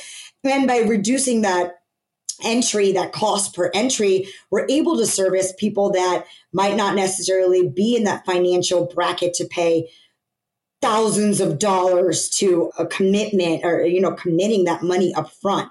And 0.44 0.66
by 0.66 0.78
reducing 0.78 1.42
that 1.42 1.81
entry, 2.44 2.92
that 2.92 3.12
cost 3.12 3.54
per 3.54 3.70
entry, 3.74 4.28
we're 4.50 4.66
able 4.68 4.96
to 4.96 5.06
service 5.06 5.52
people 5.58 5.90
that 5.92 6.24
might 6.52 6.76
not 6.76 6.94
necessarily 6.94 7.68
be 7.68 7.96
in 7.96 8.04
that 8.04 8.24
financial 8.26 8.86
bracket 8.86 9.34
to 9.34 9.44
pay 9.44 9.88
thousands 10.80 11.40
of 11.40 11.58
dollars 11.58 12.28
to 12.28 12.70
a 12.78 12.84
commitment 12.84 13.64
or 13.64 13.86
you 13.86 14.00
know 14.00 14.12
committing 14.12 14.64
that 14.64 14.82
money 14.82 15.14
up 15.14 15.30
front 15.30 15.70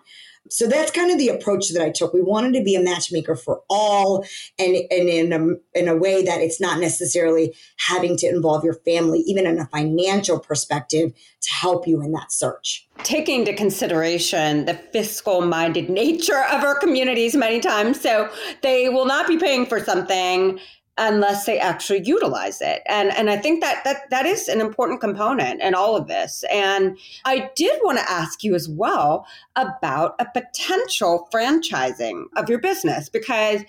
so 0.49 0.67
that's 0.67 0.91
kind 0.91 1.11
of 1.11 1.17
the 1.17 1.29
approach 1.29 1.69
that 1.69 1.81
I 1.81 1.91
took. 1.91 2.13
We 2.13 2.21
wanted 2.21 2.53
to 2.55 2.63
be 2.63 2.75
a 2.75 2.81
matchmaker 2.81 3.35
for 3.35 3.61
all, 3.69 4.25
and, 4.59 4.75
and 4.89 5.09
in 5.09 5.33
a, 5.33 5.79
in 5.79 5.87
a 5.87 5.95
way 5.95 6.23
that 6.23 6.41
it's 6.41 6.59
not 6.59 6.79
necessarily 6.79 7.55
having 7.77 8.17
to 8.17 8.27
involve 8.27 8.63
your 8.63 8.73
family, 8.73 9.19
even 9.19 9.45
in 9.45 9.59
a 9.59 9.67
financial 9.67 10.39
perspective, 10.39 11.13
to 11.41 11.53
help 11.53 11.87
you 11.87 12.01
in 12.01 12.11
that 12.11 12.31
search. 12.31 12.87
Taking 13.03 13.41
into 13.41 13.53
consideration 13.53 14.65
the 14.65 14.73
fiscal 14.73 15.41
minded 15.41 15.89
nature 16.01 16.43
of 16.51 16.63
our 16.63 16.77
communities 16.77 17.35
many 17.35 17.59
times. 17.59 18.01
So 18.01 18.29
they 18.61 18.89
will 18.89 19.05
not 19.05 19.27
be 19.27 19.37
paying 19.37 19.65
for 19.65 19.79
something 19.79 20.59
unless 20.97 21.45
they 21.45 21.59
actually 21.59 22.03
utilize 22.03 22.61
it. 22.61 22.81
And 22.87 23.15
and 23.15 23.29
I 23.29 23.37
think 23.37 23.61
that 23.61 23.83
that 23.83 24.09
that 24.09 24.25
is 24.25 24.47
an 24.47 24.61
important 24.61 25.01
component 25.01 25.61
in 25.61 25.73
all 25.73 25.95
of 25.95 26.07
this. 26.07 26.43
And 26.51 26.97
I 27.25 27.49
did 27.55 27.79
want 27.83 27.97
to 27.99 28.11
ask 28.11 28.43
you 28.43 28.55
as 28.55 28.67
well 28.69 29.25
about 29.55 30.15
a 30.19 30.25
potential 30.25 31.27
franchising 31.33 32.25
of 32.35 32.49
your 32.49 32.59
business 32.59 33.09
because 33.09 33.61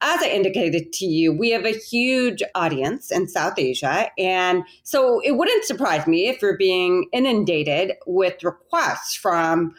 as 0.00 0.22
I 0.22 0.28
indicated 0.28 0.92
to 0.92 1.06
you, 1.06 1.32
we 1.32 1.50
have 1.50 1.64
a 1.64 1.76
huge 1.76 2.42
audience 2.54 3.10
in 3.10 3.26
South 3.26 3.58
Asia. 3.58 4.10
And 4.16 4.62
so 4.84 5.20
it 5.24 5.32
wouldn't 5.32 5.64
surprise 5.64 6.06
me 6.06 6.28
if 6.28 6.40
you're 6.40 6.56
being 6.56 7.08
inundated 7.12 7.94
with 8.06 8.44
requests 8.44 9.16
from 9.16 9.74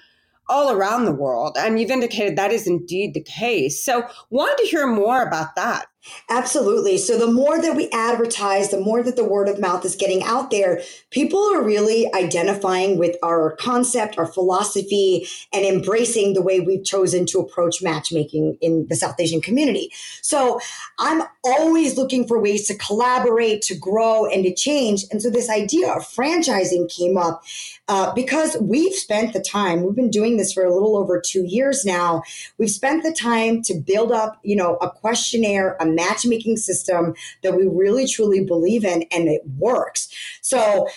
all 0.49 0.71
around 0.71 1.05
the 1.05 1.13
world. 1.13 1.55
And 1.57 1.79
you've 1.79 1.91
indicated 1.91 2.35
that 2.35 2.51
is 2.51 2.67
indeed 2.67 3.13
the 3.13 3.23
case. 3.23 3.83
So 3.83 4.07
wanted 4.29 4.57
to 4.63 4.69
hear 4.69 4.87
more 4.87 5.21
about 5.21 5.55
that. 5.55 5.85
Absolutely. 6.29 6.97
So 6.97 7.17
the 7.17 7.31
more 7.31 7.61
that 7.61 7.75
we 7.75 7.89
advertise, 7.89 8.71
the 8.71 8.79
more 8.79 9.03
that 9.03 9.17
the 9.17 9.27
word 9.27 9.49
of 9.49 9.59
mouth 9.59 9.83
is 9.83 9.95
getting 9.95 10.23
out 10.23 10.49
there, 10.49 10.81
people 11.11 11.39
are 11.53 11.61
really 11.61 12.11
identifying 12.13 12.97
with 12.97 13.17
our 13.21 13.55
concept, 13.57 14.17
our 14.17 14.25
philosophy, 14.25 15.27
and 15.51 15.65
embracing 15.65 16.33
the 16.33 16.41
way 16.41 16.61
we've 16.61 16.85
chosen 16.85 17.25
to 17.27 17.39
approach 17.39 17.81
matchmaking 17.81 18.57
in 18.61 18.87
the 18.87 18.95
South 18.95 19.19
Asian 19.19 19.41
community. 19.41 19.91
So 20.21 20.61
I'm 20.99 21.23
always 21.43 21.97
looking 21.97 22.27
for 22.27 22.39
ways 22.39 22.65
to 22.67 22.77
collaborate, 22.77 23.61
to 23.63 23.75
grow, 23.75 24.25
and 24.25 24.43
to 24.45 24.53
change. 24.53 25.03
And 25.11 25.21
so 25.21 25.29
this 25.29 25.49
idea 25.49 25.91
of 25.91 26.03
franchising 26.03 26.89
came 26.95 27.17
up 27.17 27.43
uh, 27.89 28.13
because 28.13 28.55
we've 28.61 28.93
spent 28.93 29.33
the 29.33 29.41
time, 29.41 29.83
we've 29.83 29.95
been 29.95 30.11
doing 30.11 30.37
this 30.37 30.53
for 30.53 30.63
a 30.63 30.73
little 30.73 30.95
over 30.95 31.19
two 31.19 31.43
years 31.43 31.83
now. 31.83 32.21
We've 32.57 32.69
spent 32.69 33.03
the 33.03 33.11
time 33.11 33.63
to 33.63 33.73
build 33.73 34.11
up, 34.11 34.39
you 34.43 34.55
know, 34.55 34.75
a 34.75 34.89
questionnaire, 34.89 35.75
a 35.79 35.88
matchmaking 35.89 36.57
system 36.57 37.13
that 37.43 37.55
we 37.55 37.67
really 37.67 38.07
truly 38.07 38.43
believe 38.43 38.83
in 38.83 39.03
and 39.11 39.27
it 39.27 39.41
works. 39.57 40.09
So 40.41 40.87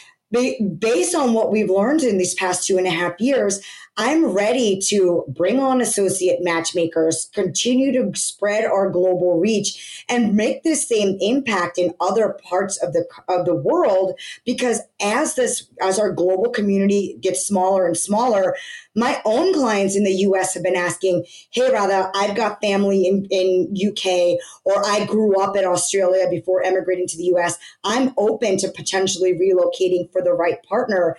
based 0.79 1.15
on 1.15 1.35
what 1.35 1.51
we've 1.51 1.71
learned 1.71 2.03
in 2.03 2.19
these 2.19 2.35
past 2.35 2.67
two 2.67 2.79
and 2.79 2.87
a 2.87 2.91
half 2.91 3.21
years, 3.21 3.61
I'm 3.99 4.25
ready 4.27 4.81
to 4.89 5.25
bring 5.29 5.59
on 5.59 5.83
associate 5.83 6.39
matchmakers, 6.41 7.29
continue 7.35 7.93
to 7.93 8.19
spread 8.19 8.65
our 8.65 8.89
global 8.89 9.39
reach, 9.39 10.05
and 10.09 10.35
make 10.35 10.63
the 10.63 10.77
same 10.77 11.19
impact 11.21 11.77
in 11.77 11.95
other 12.01 12.39
parts 12.43 12.83
of 12.83 12.95
the 12.95 13.07
of 13.29 13.45
the 13.45 13.55
world. 13.55 14.19
Because 14.47 14.81
as 15.01 15.35
this 15.35 15.69
as 15.83 15.99
our 15.99 16.11
global 16.11 16.51
community 16.51 17.19
gets 17.21 17.47
smaller 17.47 17.87
and 17.87 17.97
smaller, 17.97 18.57
my 18.95 19.21
own 19.27 19.53
clients 19.53 19.95
in 19.97 20.05
the 20.05 20.13
US 20.13 20.55
have 20.55 20.63
been 20.63 20.77
asking, 20.77 21.25
hey 21.51 21.71
Radha, 21.71 22.11
I've 22.15 22.37
got 22.37 22.61
family 22.61 23.07
in, 23.07 23.27
in 23.31 23.75
UK 23.77 24.39
or 24.65 24.85
I 24.87 25.05
grew 25.07 25.41
up 25.41 25.57
in 25.57 25.65
Australia 25.65 26.29
before 26.31 26.63
emigrating 26.63 27.07
to 27.09 27.17
the 27.17 27.33
US. 27.37 27.59
I'm 27.85 28.15
open 28.17 28.57
to 28.59 28.69
potentially 28.69 29.33
relocating 29.33 30.11
for 30.13 30.23
the 30.23 30.33
right 30.33 30.63
partner. 30.63 31.17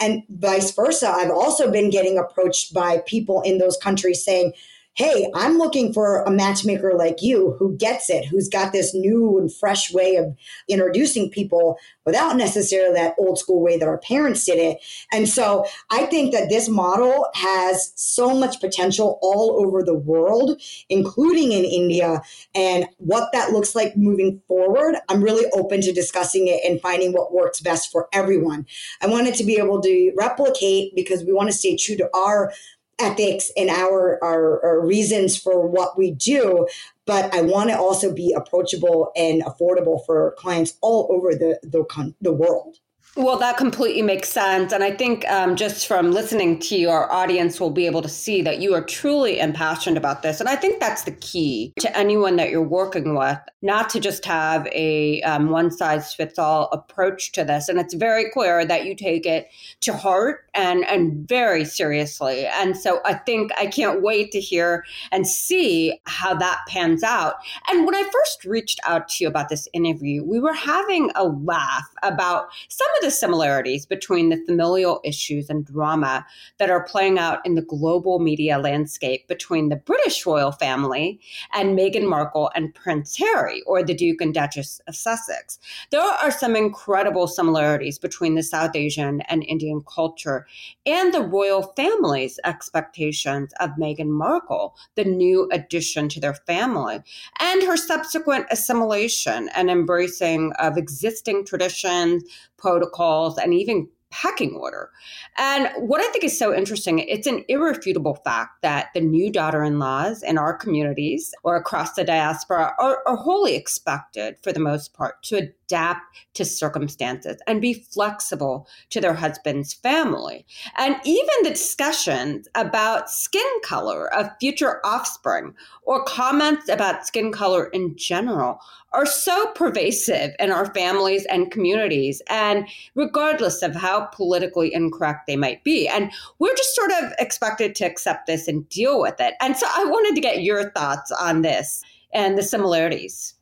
And 0.00 0.22
vice 0.28 0.72
versa. 0.72 1.08
I've 1.08 1.30
also 1.30 1.70
been 1.70 1.90
getting 1.90 2.18
approached 2.18 2.74
by 2.74 2.98
people 3.06 3.42
in 3.42 3.58
those 3.58 3.76
countries 3.76 4.24
saying, 4.24 4.52
hey, 4.96 5.28
I'm 5.34 5.58
looking 5.58 5.92
for 5.92 6.22
a 6.22 6.30
matchmaker 6.30 6.94
like 6.96 7.20
you 7.20 7.56
who 7.58 7.76
gets 7.76 8.08
it, 8.08 8.26
who's 8.26 8.48
got 8.48 8.72
this 8.72 8.94
new 8.94 9.38
and 9.38 9.52
fresh 9.52 9.92
way 9.92 10.14
of 10.16 10.36
introducing 10.68 11.30
people 11.30 11.78
without 12.06 12.36
necessarily 12.36 12.94
that 12.94 13.14
old 13.18 13.38
school 13.38 13.60
way 13.60 13.76
that 13.76 13.88
our 13.88 13.98
parents 13.98 14.44
did 14.44 14.58
it. 14.58 14.78
And 15.12 15.28
so 15.28 15.66
I 15.90 16.06
think 16.06 16.32
that 16.32 16.48
this 16.48 16.68
model 16.68 17.26
has 17.34 17.92
so 17.96 18.36
much 18.38 18.60
potential 18.60 19.18
all 19.20 19.60
over 19.64 19.82
the 19.82 19.98
world, 19.98 20.62
including 20.88 21.50
in 21.50 21.64
India. 21.64 22.22
And 22.54 22.86
what 22.98 23.30
that 23.32 23.50
looks 23.50 23.74
like 23.74 23.96
moving 23.96 24.40
forward, 24.46 24.94
I'm 25.08 25.24
really 25.24 25.50
open 25.52 25.80
to 25.80 25.92
discussing 25.92 26.46
it 26.46 26.60
and 26.64 26.80
finding 26.80 27.12
what 27.12 27.34
works 27.34 27.60
best 27.60 27.90
for 27.90 28.08
everyone. 28.12 28.66
I 29.02 29.08
wanted 29.08 29.34
to 29.34 29.44
be 29.44 29.56
able 29.56 29.80
to 29.82 30.12
replicate 30.16 30.94
because 30.94 31.24
we 31.24 31.32
want 31.32 31.50
to 31.50 31.56
stay 31.56 31.76
true 31.76 31.96
to 31.96 32.08
our 32.14 32.52
ethics 33.00 33.50
and 33.56 33.70
our, 33.70 34.22
our, 34.22 34.64
our 34.64 34.86
reasons 34.86 35.36
for 35.36 35.66
what 35.66 35.98
we 35.98 36.10
do 36.10 36.66
but 37.06 37.34
I 37.34 37.42
want 37.42 37.70
to 37.70 37.78
also 37.78 38.12
be 38.12 38.32
approachable 38.32 39.12
and 39.16 39.42
affordable 39.42 40.04
for 40.04 40.34
clients 40.38 40.74
all 40.80 41.08
over 41.10 41.34
the 41.34 41.58
the, 41.62 42.14
the 42.20 42.32
world. 42.32 42.78
Well, 43.16 43.38
that 43.38 43.56
completely 43.56 44.02
makes 44.02 44.28
sense. 44.28 44.72
And 44.72 44.82
I 44.82 44.90
think 44.90 45.24
um, 45.30 45.54
just 45.54 45.86
from 45.86 46.10
listening 46.10 46.58
to 46.58 46.76
you, 46.76 46.90
our 46.90 47.10
audience 47.12 47.60
will 47.60 47.70
be 47.70 47.86
able 47.86 48.02
to 48.02 48.08
see 48.08 48.42
that 48.42 48.58
you 48.58 48.74
are 48.74 48.82
truly 48.82 49.38
impassioned 49.38 49.96
about 49.96 50.22
this. 50.22 50.40
And 50.40 50.48
I 50.48 50.56
think 50.56 50.80
that's 50.80 51.04
the 51.04 51.12
key 51.12 51.72
to 51.78 51.96
anyone 51.96 52.34
that 52.36 52.50
you're 52.50 52.60
working 52.60 53.14
with, 53.14 53.38
not 53.62 53.88
to 53.90 54.00
just 54.00 54.24
have 54.24 54.66
a 54.72 55.22
um, 55.22 55.50
one 55.50 55.70
size 55.70 56.12
fits 56.12 56.40
all 56.40 56.68
approach 56.72 57.30
to 57.32 57.44
this. 57.44 57.68
And 57.68 57.78
it's 57.78 57.94
very 57.94 58.30
clear 58.32 58.64
that 58.64 58.84
you 58.84 58.96
take 58.96 59.26
it 59.26 59.48
to 59.82 59.92
heart 59.92 60.46
and, 60.52 60.84
and 60.84 61.28
very 61.28 61.64
seriously. 61.64 62.46
And 62.46 62.76
so 62.76 63.00
I 63.04 63.14
think 63.14 63.52
I 63.56 63.66
can't 63.66 64.02
wait 64.02 64.32
to 64.32 64.40
hear 64.40 64.84
and 65.12 65.24
see 65.24 66.00
how 66.06 66.34
that 66.34 66.62
pans 66.66 67.04
out. 67.04 67.34
And 67.68 67.86
when 67.86 67.94
I 67.94 68.02
first 68.02 68.44
reached 68.44 68.80
out 68.88 69.06
to 69.10 69.22
you 69.22 69.28
about 69.28 69.50
this 69.50 69.68
interview, 69.72 70.24
we 70.24 70.40
were 70.40 70.52
having 70.52 71.12
a 71.14 71.24
laugh 71.24 71.88
about 72.02 72.48
some 72.68 72.88
of 72.96 73.02
the 73.02 73.10
similarities 73.10 73.86
between 73.86 74.28
the 74.28 74.42
familial 74.46 75.00
issues 75.04 75.50
and 75.50 75.64
drama 75.64 76.24
that 76.58 76.70
are 76.70 76.84
playing 76.84 77.18
out 77.18 77.44
in 77.44 77.54
the 77.54 77.62
global 77.62 78.18
media 78.18 78.58
landscape 78.58 79.26
between 79.28 79.68
the 79.68 79.76
British 79.76 80.24
royal 80.26 80.52
family 80.52 81.20
and 81.52 81.78
Meghan 81.78 82.08
Markle 82.08 82.50
and 82.54 82.74
Prince 82.74 83.16
Harry, 83.16 83.62
or 83.66 83.82
the 83.82 83.94
Duke 83.94 84.20
and 84.20 84.34
Duchess 84.34 84.80
of 84.86 84.96
Sussex. 84.96 85.58
There 85.90 86.00
are 86.00 86.30
some 86.30 86.56
incredible 86.56 87.26
similarities 87.26 87.98
between 87.98 88.34
the 88.34 88.42
South 88.42 88.74
Asian 88.74 89.20
and 89.22 89.44
Indian 89.44 89.82
culture 89.82 90.46
and 90.86 91.12
the 91.12 91.22
royal 91.22 91.72
family's 91.76 92.38
expectations 92.44 93.52
of 93.60 93.70
Meghan 93.78 94.08
Markle, 94.08 94.76
the 94.94 95.04
new 95.04 95.48
addition 95.52 96.08
to 96.10 96.20
their 96.20 96.34
family, 96.34 97.00
and 97.40 97.62
her 97.62 97.76
subsequent 97.76 98.46
assimilation 98.50 99.48
and 99.50 99.70
embracing 99.70 100.52
of 100.58 100.76
existing 100.76 101.44
traditions, 101.44 102.24
protocols, 102.56 103.38
and 103.38 103.54
even 103.54 103.88
pecking 104.14 104.54
order. 104.54 104.90
And 105.36 105.68
what 105.76 106.00
I 106.00 106.08
think 106.12 106.22
is 106.22 106.38
so 106.38 106.54
interesting, 106.54 107.00
it's 107.00 107.26
an 107.26 107.44
irrefutable 107.48 108.14
fact 108.24 108.62
that 108.62 108.90
the 108.94 109.00
new 109.00 109.30
daughter 109.30 109.64
in 109.64 109.80
laws 109.80 110.22
in 110.22 110.38
our 110.38 110.56
communities 110.56 111.34
or 111.42 111.56
across 111.56 111.94
the 111.94 112.04
diaspora 112.04 112.74
are, 112.78 113.02
are, 113.06 113.16
wholly 113.16 113.56
expected, 113.56 114.36
for 114.40 114.52
the 114.52 114.60
most 114.60 114.94
part, 114.94 115.20
to 115.24 115.50
adapt 115.64 116.02
to 116.34 116.44
circumstances 116.44 117.36
and 117.46 117.60
be 117.60 117.74
flexible 117.74 118.68
to 118.90 119.00
their 119.00 119.14
husband's 119.14 119.72
family. 119.72 120.44
And 120.76 120.96
even 121.04 121.34
the 121.42 121.50
discussions 121.50 122.48
about 122.54 123.10
skin 123.10 123.42
color 123.62 124.12
of 124.14 124.30
future 124.40 124.80
offspring 124.84 125.54
or 125.82 126.04
comments 126.04 126.68
about 126.68 127.06
skin 127.06 127.32
color 127.32 127.66
in 127.66 127.96
general 127.96 128.58
are 128.92 129.06
so 129.06 129.46
pervasive 129.54 130.30
in 130.38 130.52
our 130.52 130.72
families 130.72 131.26
and 131.26 131.50
communities, 131.50 132.22
and 132.28 132.68
regardless 132.94 133.62
of 133.62 133.74
how 133.74 134.06
politically 134.06 134.72
incorrect 134.72 135.26
they 135.26 135.36
might 135.36 135.64
be. 135.64 135.88
And 135.88 136.12
we're 136.38 136.54
just 136.54 136.76
sort 136.76 136.92
of 136.92 137.12
expected 137.18 137.74
to 137.76 137.84
accept 137.84 138.26
this 138.26 138.46
and 138.46 138.68
deal 138.68 139.00
with 139.00 139.20
it. 139.20 139.34
And 139.40 139.56
so 139.56 139.66
I 139.74 139.84
wanted 139.84 140.14
to 140.14 140.20
get 140.20 140.42
your 140.42 140.70
thoughts 140.70 141.10
on 141.10 141.42
this 141.42 141.82
and 142.12 142.38
the 142.38 142.42
similarities. 142.42 143.33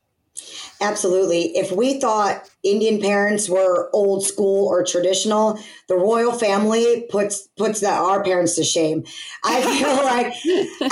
Absolutely. 0.80 1.56
If 1.56 1.70
we 1.70 2.00
thought 2.00 2.48
Indian 2.64 3.00
parents 3.00 3.48
were 3.48 3.88
old 3.92 4.24
school 4.24 4.66
or 4.66 4.82
traditional, 4.82 5.58
the 5.88 5.94
royal 5.94 6.32
family 6.32 7.06
puts 7.08 7.46
puts 7.56 7.80
that 7.80 8.00
our 8.00 8.22
parents 8.24 8.56
to 8.56 8.64
shame. 8.64 9.04
I 9.44 9.62
feel 9.78 9.96
like 9.96 10.32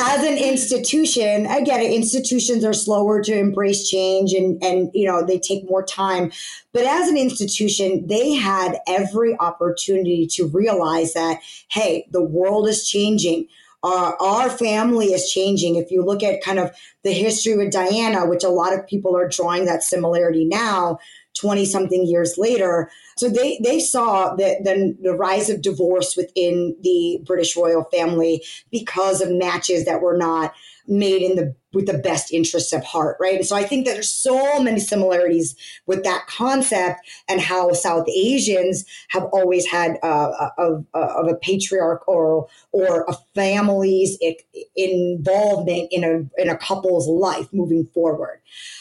as 0.00 0.24
an 0.24 0.38
institution, 0.38 1.46
I 1.46 1.62
get 1.62 1.80
it, 1.80 1.92
institutions 1.92 2.64
are 2.64 2.72
slower 2.72 3.20
to 3.22 3.36
embrace 3.36 3.88
change 3.88 4.32
and 4.32 4.62
and 4.62 4.90
you 4.94 5.06
know, 5.06 5.24
they 5.24 5.38
take 5.38 5.68
more 5.68 5.84
time. 5.84 6.30
But 6.72 6.84
as 6.84 7.08
an 7.08 7.16
institution, 7.16 8.06
they 8.06 8.34
had 8.34 8.78
every 8.86 9.36
opportunity 9.40 10.28
to 10.34 10.46
realize 10.46 11.14
that 11.14 11.40
hey, 11.70 12.06
the 12.12 12.22
world 12.22 12.68
is 12.68 12.88
changing 12.88 13.48
uh, 13.82 14.12
our 14.20 14.50
family 14.50 15.06
is 15.06 15.30
changing. 15.30 15.76
If 15.76 15.90
you 15.90 16.04
look 16.04 16.22
at 16.22 16.42
kind 16.42 16.58
of 16.58 16.70
the 17.02 17.12
history 17.12 17.56
with 17.56 17.72
Diana, 17.72 18.26
which 18.26 18.44
a 18.44 18.48
lot 18.48 18.74
of 18.74 18.86
people 18.86 19.16
are 19.16 19.28
drawing 19.28 19.64
that 19.64 19.82
similarity 19.82 20.44
now, 20.44 20.98
20 21.38 21.64
something 21.64 22.06
years 22.06 22.36
later. 22.36 22.90
So 23.16 23.28
they, 23.28 23.58
they 23.62 23.80
saw 23.80 24.34
the, 24.34 24.58
the, 24.62 24.96
the 25.00 25.14
rise 25.14 25.48
of 25.48 25.62
divorce 25.62 26.16
within 26.16 26.76
the 26.82 27.20
British 27.24 27.56
royal 27.56 27.84
family 27.84 28.44
because 28.70 29.20
of 29.20 29.30
matches 29.30 29.84
that 29.84 30.02
were 30.02 30.16
not 30.16 30.52
made 30.86 31.22
in 31.22 31.36
the 31.36 31.54
with 31.72 31.86
the 31.86 31.98
best 31.98 32.32
interests 32.32 32.72
of 32.72 32.82
heart, 32.82 33.16
right? 33.20 33.44
So 33.44 33.54
I 33.54 33.62
think 33.62 33.86
that 33.86 33.92
there's 33.92 34.12
so 34.12 34.60
many 34.60 34.80
similarities 34.80 35.54
with 35.86 36.02
that 36.02 36.26
concept 36.26 37.00
and 37.28 37.40
how 37.40 37.72
South 37.72 38.08
Asians 38.08 38.84
have 39.10 39.24
always 39.32 39.66
had 39.66 39.96
uh, 40.02 40.50
of, 40.58 40.84
of 40.94 41.28
a 41.28 41.36
patriarch 41.36 42.06
or 42.08 42.48
or 42.72 43.04
a 43.08 43.14
family's 43.34 44.18
involvement 44.76 45.88
in 45.92 46.04
a 46.04 46.42
in 46.42 46.48
a 46.48 46.56
couple's 46.56 47.08
life 47.08 47.48
moving 47.52 47.86
forward. 47.94 48.40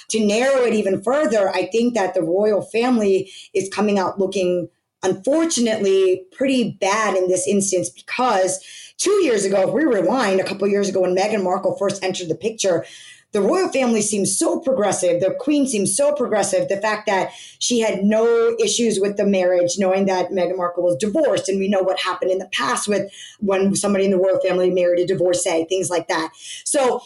To 0.10 0.26
narrow 0.26 0.64
it 0.64 0.74
even 0.74 1.04
further, 1.04 1.50
I 1.50 1.68
think 1.68 1.94
that 1.94 2.16
the 2.16 2.24
royal 2.24 2.62
family 2.62 3.32
is 3.54 3.70
coming 3.70 4.00
out 4.00 4.20
looking 4.20 4.70
unfortunately 5.04 6.26
pretty 6.32 6.78
bad 6.80 7.16
in 7.16 7.28
this 7.28 7.48
instance 7.48 7.90
because 7.90 8.64
two 8.98 9.24
years 9.24 9.46
ago, 9.46 9.68
if 9.68 9.74
we 9.74 9.84
rewind 9.84 10.40
a 10.40 10.44
couple 10.44 10.68
years 10.68 10.90
ago 10.90 11.02
when 11.02 11.16
Meghan 11.16 11.44
Markle 11.44 11.78
first 11.78 12.04
entered 12.04 12.28
the 12.28 12.36
picture, 12.36 12.86
the 13.32 13.42
royal 13.42 13.70
family 13.70 14.02
seems 14.02 14.38
so 14.38 14.60
progressive. 14.60 15.22
The 15.22 15.36
queen 15.40 15.68
seems 15.68 15.96
so 15.96 16.14
progressive. 16.14 16.68
The 16.68 16.78
fact 16.78 17.06
that 17.06 17.32
she 17.60 17.80
had 17.80 18.04
no 18.04 18.56
issues 18.60 19.00
with 19.00 19.18
the 19.18 19.26
marriage, 19.26 19.76
knowing 19.78 20.08
that 20.08 20.32
Meghan 20.32 20.58
Markle 20.58 20.84
was 20.84 20.98
divorced, 20.98 21.48
and 21.48 21.60
we 21.60 21.68
know 21.68 21.82
what 21.82 22.00
happened 22.00 22.32
in 22.32 22.40
the 22.40 22.50
past 22.52 22.88
with 22.88 23.12
when 23.40 23.76
somebody 23.76 24.06
in 24.06 24.12
the 24.12 24.18
royal 24.18 24.40
family 24.40 24.72
married 24.72 25.00
a 25.00 25.06
divorcee, 25.06 25.66
things 25.66 25.92
like 25.92 26.08
that. 26.08 26.32
So 26.66 27.02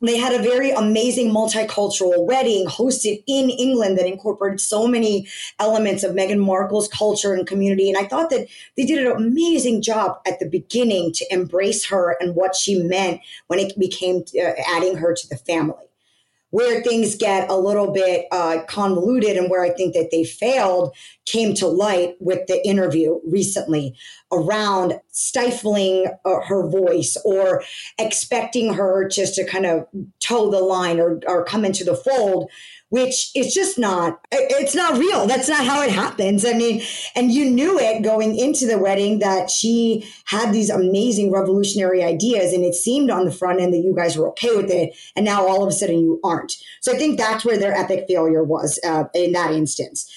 they 0.00 0.16
had 0.16 0.32
a 0.32 0.42
very 0.42 0.70
amazing 0.70 1.30
multicultural 1.30 2.24
wedding 2.24 2.66
hosted 2.66 3.22
in 3.26 3.50
England 3.50 3.98
that 3.98 4.06
incorporated 4.06 4.60
so 4.60 4.86
many 4.86 5.28
elements 5.58 6.02
of 6.02 6.14
Meghan 6.14 6.38
Markle's 6.38 6.88
culture 6.88 7.34
and 7.34 7.46
community. 7.46 7.88
And 7.88 7.98
I 7.98 8.08
thought 8.08 8.30
that 8.30 8.48
they 8.76 8.86
did 8.86 9.06
an 9.06 9.12
amazing 9.12 9.82
job 9.82 10.18
at 10.26 10.40
the 10.40 10.48
beginning 10.48 11.12
to 11.14 11.32
embrace 11.32 11.86
her 11.86 12.16
and 12.20 12.34
what 12.34 12.56
she 12.56 12.82
meant 12.82 13.20
when 13.48 13.58
it 13.58 13.78
became 13.78 14.24
uh, 14.40 14.52
adding 14.66 14.96
her 14.96 15.14
to 15.14 15.28
the 15.28 15.36
family 15.36 15.89
where 16.50 16.82
things 16.82 17.14
get 17.14 17.50
a 17.50 17.56
little 17.56 17.92
bit 17.92 18.26
uh, 18.32 18.62
convoluted 18.68 19.36
and 19.36 19.50
where 19.50 19.62
I 19.62 19.70
think 19.70 19.94
that 19.94 20.10
they 20.10 20.24
failed 20.24 20.94
came 21.26 21.54
to 21.54 21.66
light 21.66 22.16
with 22.20 22.46
the 22.46 22.66
interview 22.66 23.20
recently 23.24 23.96
around 24.32 24.94
stifling 25.08 26.06
uh, 26.24 26.40
her 26.46 26.68
voice 26.68 27.16
or 27.24 27.62
expecting 27.98 28.74
her 28.74 29.08
just 29.08 29.34
to 29.36 29.46
kind 29.46 29.66
of 29.66 29.86
toe 30.20 30.50
the 30.50 30.60
line 30.60 30.98
or, 30.98 31.20
or 31.26 31.44
come 31.44 31.64
into 31.64 31.84
the 31.84 31.96
fold 31.96 32.50
which 32.90 33.30
it's 33.34 33.54
just 33.54 33.78
not 33.78 34.20
it's 34.30 34.74
not 34.74 34.98
real. 34.98 35.26
That's 35.26 35.48
not 35.48 35.64
how 35.64 35.82
it 35.82 35.90
happens. 35.90 36.44
I 36.44 36.52
mean 36.52 36.82
and 37.16 37.32
you 37.32 37.50
knew 37.50 37.78
it 37.78 38.02
going 38.02 38.36
into 38.36 38.66
the 38.66 38.78
wedding 38.78 39.20
that 39.20 39.50
she 39.50 40.06
had 40.26 40.52
these 40.52 40.70
amazing 40.70 41.32
revolutionary 41.32 42.04
ideas 42.04 42.52
and 42.52 42.64
it 42.64 42.74
seemed 42.74 43.10
on 43.10 43.24
the 43.24 43.32
front 43.32 43.60
end 43.60 43.72
that 43.72 43.78
you 43.78 43.94
guys 43.94 44.16
were 44.16 44.28
okay 44.28 44.54
with 44.54 44.70
it 44.70 44.94
and 45.16 45.24
now 45.24 45.46
all 45.46 45.62
of 45.62 45.68
a 45.68 45.72
sudden 45.72 46.00
you 46.00 46.20
aren't. 46.22 46.52
So 46.80 46.92
i 46.92 46.96
think 46.96 47.18
that's 47.18 47.44
where 47.44 47.58
their 47.58 47.74
epic 47.74 48.04
failure 48.08 48.44
was 48.44 48.78
uh, 48.84 49.04
in 49.14 49.32
that 49.32 49.52
instance 49.52 50.12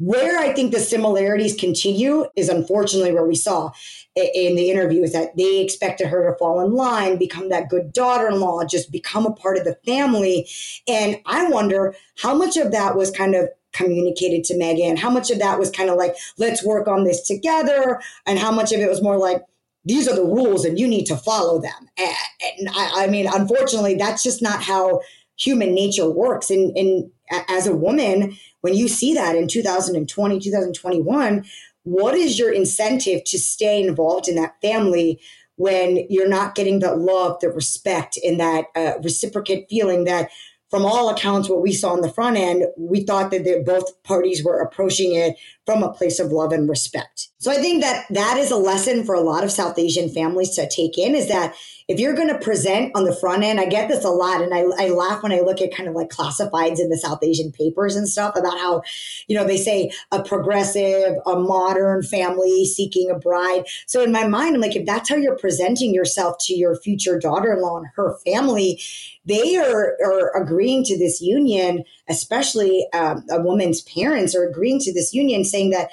where 0.00 0.38
I 0.38 0.54
think 0.54 0.72
the 0.72 0.80
similarities 0.80 1.54
continue 1.54 2.24
is 2.34 2.48
unfortunately 2.48 3.12
where 3.12 3.26
we 3.26 3.34
saw 3.36 3.70
in 4.16 4.56
the 4.56 4.70
interview 4.70 5.02
is 5.02 5.12
that 5.12 5.36
they 5.36 5.60
expected 5.60 6.06
her 6.06 6.30
to 6.30 6.38
fall 6.38 6.64
in 6.64 6.72
line, 6.72 7.18
become 7.18 7.50
that 7.50 7.68
good 7.68 7.92
daughter 7.92 8.28
in 8.28 8.40
law, 8.40 8.64
just 8.64 8.90
become 8.90 9.26
a 9.26 9.32
part 9.32 9.58
of 9.58 9.64
the 9.64 9.76
family. 9.84 10.48
And 10.88 11.18
I 11.26 11.48
wonder 11.48 11.94
how 12.18 12.34
much 12.34 12.56
of 12.56 12.72
that 12.72 12.96
was 12.96 13.10
kind 13.10 13.34
of 13.34 13.50
communicated 13.74 14.42
to 14.44 14.54
Meghan, 14.54 14.96
how 14.98 15.10
much 15.10 15.30
of 15.30 15.38
that 15.38 15.58
was 15.58 15.70
kind 15.70 15.90
of 15.90 15.96
like, 15.96 16.16
let's 16.38 16.64
work 16.64 16.88
on 16.88 17.04
this 17.04 17.26
together, 17.26 18.00
and 18.26 18.38
how 18.38 18.50
much 18.50 18.72
of 18.72 18.80
it 18.80 18.88
was 18.88 19.02
more 19.02 19.18
like, 19.18 19.42
these 19.84 20.08
are 20.08 20.16
the 20.16 20.24
rules 20.24 20.64
and 20.64 20.78
you 20.78 20.88
need 20.88 21.04
to 21.04 21.16
follow 21.16 21.60
them. 21.60 21.88
And 21.98 22.68
I, 22.74 23.04
I 23.04 23.06
mean, 23.06 23.26
unfortunately, 23.30 23.96
that's 23.96 24.22
just 24.22 24.40
not 24.40 24.62
how 24.62 25.02
human 25.38 25.74
nature 25.74 26.10
works. 26.10 26.50
And, 26.50 26.76
and 26.76 27.10
as 27.48 27.66
a 27.66 27.74
woman, 27.74 28.36
when 28.60 28.74
you 28.74 28.88
see 28.88 29.14
that 29.14 29.36
in 29.36 29.48
2020, 29.48 30.38
2021, 30.38 31.44
what 31.84 32.14
is 32.14 32.38
your 32.38 32.52
incentive 32.52 33.24
to 33.24 33.38
stay 33.38 33.82
involved 33.82 34.28
in 34.28 34.36
that 34.36 34.60
family 34.60 35.20
when 35.56 36.06
you're 36.08 36.28
not 36.28 36.54
getting 36.54 36.78
the 36.78 36.94
love, 36.94 37.38
the 37.40 37.50
respect, 37.50 38.18
and 38.24 38.40
that 38.40 38.66
uh, 38.74 38.92
reciprocate 39.02 39.66
feeling 39.68 40.04
that 40.04 40.30
from 40.70 40.86
all 40.86 41.10
accounts, 41.10 41.48
what 41.48 41.60
we 41.60 41.72
saw 41.72 41.92
on 41.92 42.00
the 42.00 42.12
front 42.12 42.36
end, 42.36 42.64
we 42.78 43.02
thought 43.02 43.32
that 43.32 43.64
both 43.66 44.02
parties 44.04 44.44
were 44.44 44.60
approaching 44.60 45.14
it 45.14 45.36
from 45.70 45.84
a 45.84 45.92
place 45.92 46.18
of 46.18 46.32
love 46.32 46.50
and 46.50 46.68
respect. 46.68 47.28
So 47.38 47.52
I 47.52 47.58
think 47.58 47.80
that 47.82 48.04
that 48.10 48.36
is 48.38 48.50
a 48.50 48.56
lesson 48.56 49.04
for 49.04 49.14
a 49.14 49.20
lot 49.20 49.44
of 49.44 49.52
South 49.52 49.78
Asian 49.78 50.08
families 50.08 50.50
to 50.56 50.68
take 50.68 50.98
in 50.98 51.14
is 51.14 51.28
that 51.28 51.54
if 51.86 51.98
you're 51.98 52.14
going 52.14 52.28
to 52.28 52.38
present 52.38 52.92
on 52.94 53.04
the 53.04 53.14
front 53.14 53.42
end, 53.42 53.58
I 53.58 53.66
get 53.66 53.88
this 53.88 54.04
a 54.04 54.10
lot. 54.10 54.42
And 54.42 54.52
I, 54.52 54.60
I 54.78 54.90
laugh 54.90 55.22
when 55.22 55.32
I 55.32 55.40
look 55.40 55.60
at 55.60 55.74
kind 55.74 55.88
of 55.88 55.94
like 55.94 56.08
classifieds 56.08 56.78
in 56.78 56.88
the 56.88 56.98
South 56.98 57.20
Asian 57.22 57.50
papers 57.50 57.96
and 57.96 58.08
stuff 58.08 58.36
about 58.36 58.58
how, 58.58 58.82
you 59.26 59.36
know, 59.36 59.44
they 59.44 59.56
say 59.56 59.90
a 60.12 60.22
progressive, 60.22 61.16
a 61.26 61.36
modern 61.36 62.02
family 62.02 62.64
seeking 62.64 63.10
a 63.10 63.18
bride. 63.18 63.64
So 63.86 64.02
in 64.02 64.12
my 64.12 64.26
mind, 64.26 64.54
I'm 64.54 64.60
like, 64.60 64.76
if 64.76 64.86
that's 64.86 65.08
how 65.08 65.16
you're 65.16 65.38
presenting 65.38 65.94
yourself 65.94 66.36
to 66.42 66.54
your 66.54 66.76
future 66.76 67.18
daughter 67.18 67.52
in 67.52 67.62
law 67.62 67.78
and 67.78 67.86
her 67.96 68.16
family, 68.24 68.80
they 69.24 69.56
are, 69.56 69.96
are 70.04 70.42
agreeing 70.42 70.82
to 70.84 70.98
this 70.98 71.20
union, 71.20 71.84
especially 72.08 72.86
um, 72.92 73.24
a 73.30 73.40
woman's 73.40 73.82
parents 73.82 74.34
are 74.34 74.44
agreeing 74.44 74.78
to 74.80 74.92
this 74.94 75.12
union 75.12 75.44
saying 75.44 75.59
that 75.68 75.90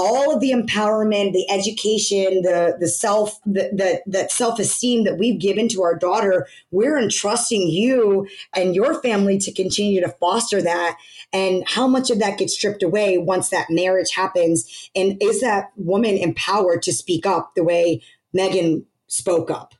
all 0.00 0.34
of 0.34 0.40
the 0.40 0.50
empowerment, 0.50 1.32
the 1.32 1.48
education, 1.50 2.40
the 2.42 2.76
the 2.80 2.88
self, 2.88 3.38
the, 3.44 3.70
the 3.72 4.00
that 4.06 4.32
self 4.32 4.58
esteem 4.58 5.04
that 5.04 5.18
we've 5.18 5.38
given 5.38 5.68
to 5.68 5.82
our 5.82 5.94
daughter, 5.94 6.46
we're 6.70 6.98
entrusting 6.98 7.68
you 7.68 8.26
and 8.56 8.74
your 8.74 9.00
family 9.02 9.36
to 9.38 9.52
continue 9.52 10.00
to 10.00 10.08
foster 10.20 10.62
that. 10.62 10.96
And 11.32 11.64
how 11.66 11.86
much 11.86 12.10
of 12.10 12.18
that 12.20 12.38
gets 12.38 12.54
stripped 12.54 12.82
away 12.82 13.18
once 13.18 13.50
that 13.50 13.66
marriage 13.68 14.12
happens? 14.14 14.90
And 14.96 15.22
is 15.22 15.40
that 15.42 15.70
woman 15.76 16.16
empowered 16.16 16.82
to 16.82 16.92
speak 16.92 17.26
up 17.26 17.54
the 17.54 17.64
way 17.64 18.02
Meghan 18.34 18.84
spoke 19.08 19.50
up? 19.50 19.74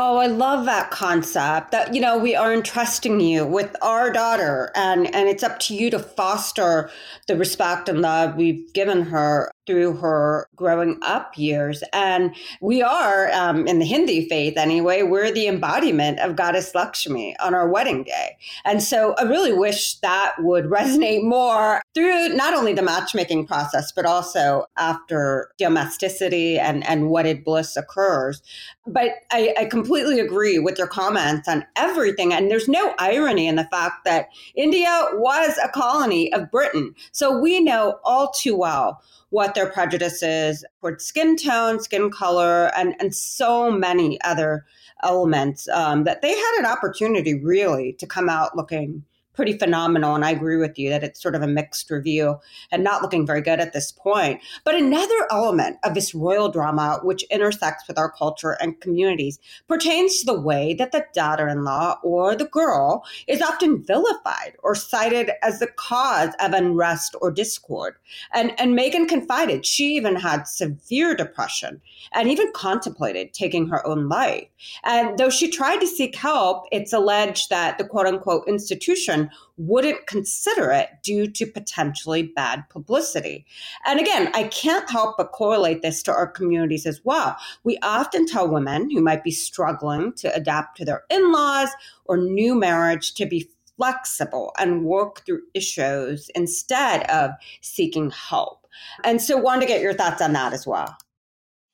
Oh, 0.00 0.18
I 0.18 0.28
love 0.28 0.64
that 0.66 0.92
concept 0.92 1.72
that, 1.72 1.92
you 1.92 2.00
know, 2.00 2.16
we 2.16 2.36
are 2.36 2.54
entrusting 2.54 3.18
you 3.18 3.44
with 3.44 3.74
our 3.82 4.12
daughter 4.12 4.70
and, 4.76 5.12
and 5.12 5.28
it's 5.28 5.42
up 5.42 5.58
to 5.58 5.74
you 5.74 5.90
to 5.90 5.98
foster 5.98 6.88
the 7.26 7.36
respect 7.36 7.88
and 7.88 8.00
love 8.00 8.36
we've 8.36 8.72
given 8.74 9.02
her 9.02 9.50
through 9.68 9.92
her 9.92 10.48
growing 10.56 10.98
up 11.02 11.36
years. 11.36 11.84
And 11.92 12.34
we 12.62 12.80
are, 12.82 13.30
um, 13.32 13.66
in 13.66 13.78
the 13.80 13.84
Hindi 13.84 14.26
faith 14.26 14.56
anyway, 14.56 15.02
we're 15.02 15.30
the 15.30 15.46
embodiment 15.46 16.20
of 16.20 16.36
Goddess 16.36 16.74
Lakshmi 16.74 17.36
on 17.38 17.54
our 17.54 17.68
wedding 17.68 18.02
day. 18.02 18.38
And 18.64 18.82
so 18.82 19.14
I 19.18 19.24
really 19.24 19.52
wish 19.52 19.98
that 20.00 20.36
would 20.38 20.64
resonate 20.78 21.22
more 21.22 21.82
through 21.94 22.30
not 22.30 22.54
only 22.54 22.72
the 22.72 22.80
matchmaking 22.80 23.46
process, 23.46 23.92
but 23.92 24.06
also 24.06 24.64
after 24.78 25.50
domesticity 25.58 26.58
and, 26.58 26.82
and 26.88 27.10
wedded 27.10 27.44
bliss 27.44 27.76
occurs. 27.76 28.40
But 28.86 29.10
I, 29.30 29.54
I 29.58 29.64
completely 29.66 30.18
agree 30.18 30.58
with 30.58 30.78
your 30.78 30.86
comments 30.86 31.46
on 31.46 31.66
everything. 31.76 32.32
And 32.32 32.50
there's 32.50 32.68
no 32.68 32.94
irony 32.98 33.46
in 33.46 33.56
the 33.56 33.68
fact 33.70 34.06
that 34.06 34.28
India 34.56 35.08
was 35.12 35.58
a 35.62 35.68
colony 35.68 36.32
of 36.32 36.50
Britain. 36.50 36.94
So 37.12 37.38
we 37.38 37.60
know 37.60 38.00
all 38.02 38.30
too 38.30 38.56
well 38.56 39.02
what 39.30 39.54
their 39.54 39.70
prejudice 39.70 40.22
is 40.22 40.64
towards 40.80 41.04
skin 41.04 41.36
tone, 41.36 41.80
skin 41.80 42.10
color, 42.10 42.70
and, 42.76 42.94
and 42.98 43.14
so 43.14 43.70
many 43.70 44.20
other 44.22 44.64
elements 45.02 45.68
um, 45.68 46.04
that 46.04 46.22
they 46.22 46.34
had 46.34 46.56
an 46.58 46.66
opportunity 46.66 47.34
really 47.34 47.92
to 47.94 48.06
come 48.06 48.28
out 48.28 48.56
looking 48.56 49.04
pretty 49.38 49.56
phenomenal. 49.56 50.16
And 50.16 50.24
I 50.24 50.32
agree 50.32 50.56
with 50.56 50.80
you 50.80 50.90
that 50.90 51.04
it's 51.04 51.22
sort 51.22 51.36
of 51.36 51.42
a 51.42 51.46
mixed 51.46 51.88
review 51.92 52.40
and 52.72 52.82
not 52.82 53.02
looking 53.02 53.24
very 53.24 53.40
good 53.40 53.60
at 53.60 53.72
this 53.72 53.92
point. 53.92 54.40
But 54.64 54.74
another 54.74 55.28
element 55.30 55.76
of 55.84 55.94
this 55.94 56.12
royal 56.12 56.48
drama, 56.48 56.98
which 57.04 57.22
intersects 57.30 57.86
with 57.86 57.98
our 57.98 58.10
culture 58.10 58.56
and 58.60 58.80
communities, 58.80 59.38
pertains 59.68 60.18
to 60.18 60.26
the 60.26 60.40
way 60.40 60.74
that 60.74 60.90
the 60.90 61.04
daughter 61.14 61.46
in 61.46 61.62
law 61.62 62.00
or 62.02 62.34
the 62.34 62.46
girl 62.46 63.04
is 63.28 63.40
often 63.40 63.80
vilified 63.84 64.54
or 64.64 64.74
cited 64.74 65.30
as 65.40 65.60
the 65.60 65.68
cause 65.68 66.34
of 66.40 66.52
unrest 66.52 67.14
or 67.20 67.30
discord. 67.30 67.94
And, 68.34 68.58
and 68.60 68.76
Meghan 68.76 69.08
confided 69.08 69.64
she 69.64 69.94
even 69.94 70.16
had 70.16 70.48
severe 70.48 71.14
depression 71.14 71.80
and 72.10 72.28
even 72.28 72.50
contemplated 72.56 73.34
taking 73.34 73.68
her 73.68 73.86
own 73.86 74.08
life. 74.08 74.48
And 74.82 75.16
though 75.16 75.30
she 75.30 75.48
tried 75.48 75.78
to 75.78 75.86
seek 75.86 76.16
help, 76.16 76.64
it's 76.72 76.92
alleged 76.92 77.50
that 77.50 77.78
the 77.78 77.84
quote 77.84 78.06
unquote 78.06 78.48
institution 78.48 79.27
wouldn't 79.56 80.06
consider 80.06 80.70
it 80.70 80.90
due 81.02 81.26
to 81.26 81.46
potentially 81.46 82.22
bad 82.22 82.68
publicity. 82.68 83.46
And 83.86 84.00
again, 84.00 84.30
I 84.34 84.44
can't 84.44 84.90
help 84.90 85.16
but 85.16 85.32
correlate 85.32 85.82
this 85.82 86.02
to 86.04 86.12
our 86.12 86.26
communities 86.26 86.86
as 86.86 87.00
well. 87.04 87.36
We 87.64 87.78
often 87.82 88.26
tell 88.26 88.48
women 88.48 88.90
who 88.90 89.00
might 89.00 89.24
be 89.24 89.30
struggling 89.30 90.12
to 90.14 90.34
adapt 90.34 90.76
to 90.78 90.84
their 90.84 91.04
in 91.10 91.32
laws 91.32 91.70
or 92.04 92.16
new 92.16 92.54
marriage 92.54 93.14
to 93.14 93.26
be 93.26 93.48
flexible 93.76 94.52
and 94.58 94.84
work 94.84 95.24
through 95.24 95.42
issues 95.54 96.30
instead 96.34 97.08
of 97.10 97.30
seeking 97.60 98.10
help. 98.10 98.66
And 99.04 99.20
so, 99.22 99.36
wanted 99.36 99.62
to 99.62 99.66
get 99.66 99.80
your 99.80 99.94
thoughts 99.94 100.20
on 100.20 100.32
that 100.34 100.52
as 100.52 100.66
well. 100.66 100.96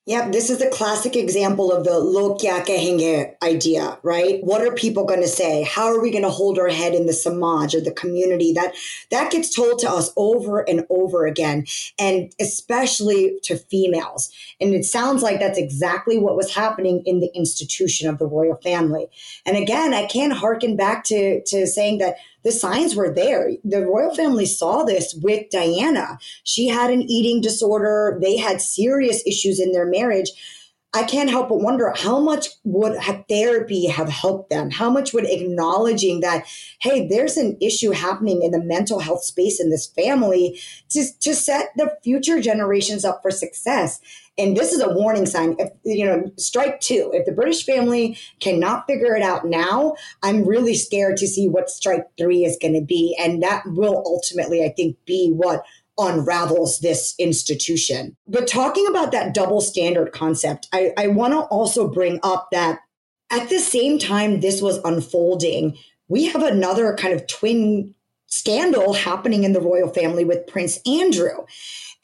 Yep, 0.07 0.33
this 0.33 0.51
is 0.51 0.61
a 0.61 0.69
classic 0.69 1.17
example 1.17 1.73
of 1.73 1.85
the 1.85 1.99
lo 1.99 2.37
kya 2.37 3.35
idea, 3.43 3.99
right? 4.03 4.45
What 4.45 4.61
are 4.61 4.75
people 4.75 5.07
going 5.07 5.23
to 5.23 5.29
say? 5.29 5.63
How 5.63 5.87
are 5.87 5.99
we 5.99 6.11
going 6.11 6.25
to 6.25 6.31
hold 6.31 6.59
our 6.59 6.69
head 6.69 6.93
in 6.93 7.07
the 7.07 7.15
samaj 7.15 7.75
or 7.75 7.81
the 7.81 7.91
community? 7.91 8.53
That 8.53 8.75
that 9.11 9.33
gets 9.33 9.55
told 9.55 9.79
to 9.79 9.91
us 9.91 10.11
over 10.19 10.61
and 10.69 10.85
over 10.91 11.25
again, 11.25 11.65
and 11.99 12.31
especially 12.39 13.39
to 13.45 13.57
females. 13.57 14.31
And 14.61 14.75
it 14.75 14.85
sounds 14.85 15.23
like 15.23 15.41
that's 15.41 15.59
exactly 15.59 16.19
what 16.19 16.37
was 16.37 16.55
happening 16.55 17.03
in 17.07 17.21
the 17.21 17.35
institution 17.35 18.07
of 18.07 18.19
the 18.19 18.27
royal 18.27 18.57
family. 18.57 19.07
And 19.47 19.57
again, 19.57 19.95
I 19.95 20.05
can't 20.05 20.35
harken 20.35 20.77
back 20.77 21.05
to 21.05 21.43
to 21.45 21.67
saying 21.67 21.97
that 21.99 22.17
the 22.45 22.53
signs 22.53 22.95
were 22.95 23.13
there. 23.13 23.51
The 23.65 23.87
royal 23.87 24.15
family 24.15 24.47
saw 24.47 24.85
this 24.85 25.15
with 25.15 25.51
Diana. 25.51 26.19
She 26.45 26.69
had 26.69 26.91
an 26.91 27.03
eating 27.03 27.41
disorder. 27.41 28.19
They 28.23 28.37
had 28.37 28.61
serious 28.61 29.23
issues 29.27 29.59
in 29.59 29.73
their 29.73 29.87
marriage. 29.87 30.31
I 30.95 31.03
can't 31.03 31.29
help 31.29 31.49
but 31.49 31.61
wonder 31.61 31.93
how 31.97 32.21
much 32.21 32.49
would 32.63 32.97
therapy 33.29 33.89
have 33.89 34.09
helped 34.09 34.49
them? 34.49 34.71
How 34.71 34.89
much 34.89 35.13
would 35.13 35.29
acknowledging 35.29 36.21
that, 36.21 36.47
hey, 36.81 37.09
there's 37.09 37.37
an 37.37 37.57
issue 37.61 37.91
happening 37.91 38.43
in 38.43 38.53
the 38.53 38.63
mental 38.63 39.01
health 39.01 39.25
space 39.25 39.61
in 39.61 39.71
this 39.71 39.89
family 39.89 40.61
to, 40.91 41.05
to 41.21 41.35
set 41.35 41.71
the 41.77 41.97
future 42.05 42.41
generations 42.41 43.05
up 43.05 43.23
for 43.23 43.33
success? 43.33 44.01
And 44.39 44.57
this 44.57 44.73
is 44.73 44.81
a 44.81 44.93
warning 44.93 45.27
sign. 45.27 45.57
If 45.59 45.71
you 45.85 46.05
know, 46.05 46.31
strike 46.37 46.81
two. 46.81 47.11
If 47.13 47.27
the 47.27 47.33
British 47.33 47.65
family 47.65 48.19
cannot 48.41 48.87
figure 48.87 49.17
it 49.17 49.23
out 49.23 49.47
now, 49.47 49.95
I'm 50.23 50.47
really 50.47 50.75
scared 50.75 51.17
to 51.19 51.27
see 51.27 51.49
what 51.49 51.71
strike 51.71 52.07
three 52.19 52.45
is 52.45 52.59
going 52.61 52.75
to 52.75 52.85
be. 52.85 53.17
And 53.21 53.43
that 53.43 53.63
will 53.67 54.03
ultimately, 54.07 54.65
I 54.65 54.71
think, 54.71 54.97
be 55.07 55.31
what 55.31 55.65
unravels 55.99 56.81
this 56.81 57.15
institution. 57.19 58.17
But 58.27 58.49
talking 58.49 58.87
about 58.89 59.13
that 59.13 59.35
double 59.35 59.61
standard 59.61 60.13
concept, 60.13 60.69
I, 60.73 60.93
I 60.97 61.07
want 61.09 61.33
to 61.35 61.41
also 61.41 61.89
bring 61.89 62.21
up 62.23 62.49
that 62.53 62.81
at 63.31 63.49
the 63.49 63.59
same 63.59 63.99
time 63.99 64.41
this 64.41 64.61
was 64.61 64.79
unfolding, 64.85 65.77
we 66.09 66.27
have 66.27 66.43
another 66.43 66.95
kind 66.95 67.15
of 67.15 67.27
twin 67.27 67.95
scandal 68.27 68.93
happening 68.93 69.45
in 69.45 69.53
the 69.53 69.61
royal 69.61 69.89
family 69.89 70.25
with 70.25 70.47
Prince 70.47 70.79
Andrew. 70.87 71.45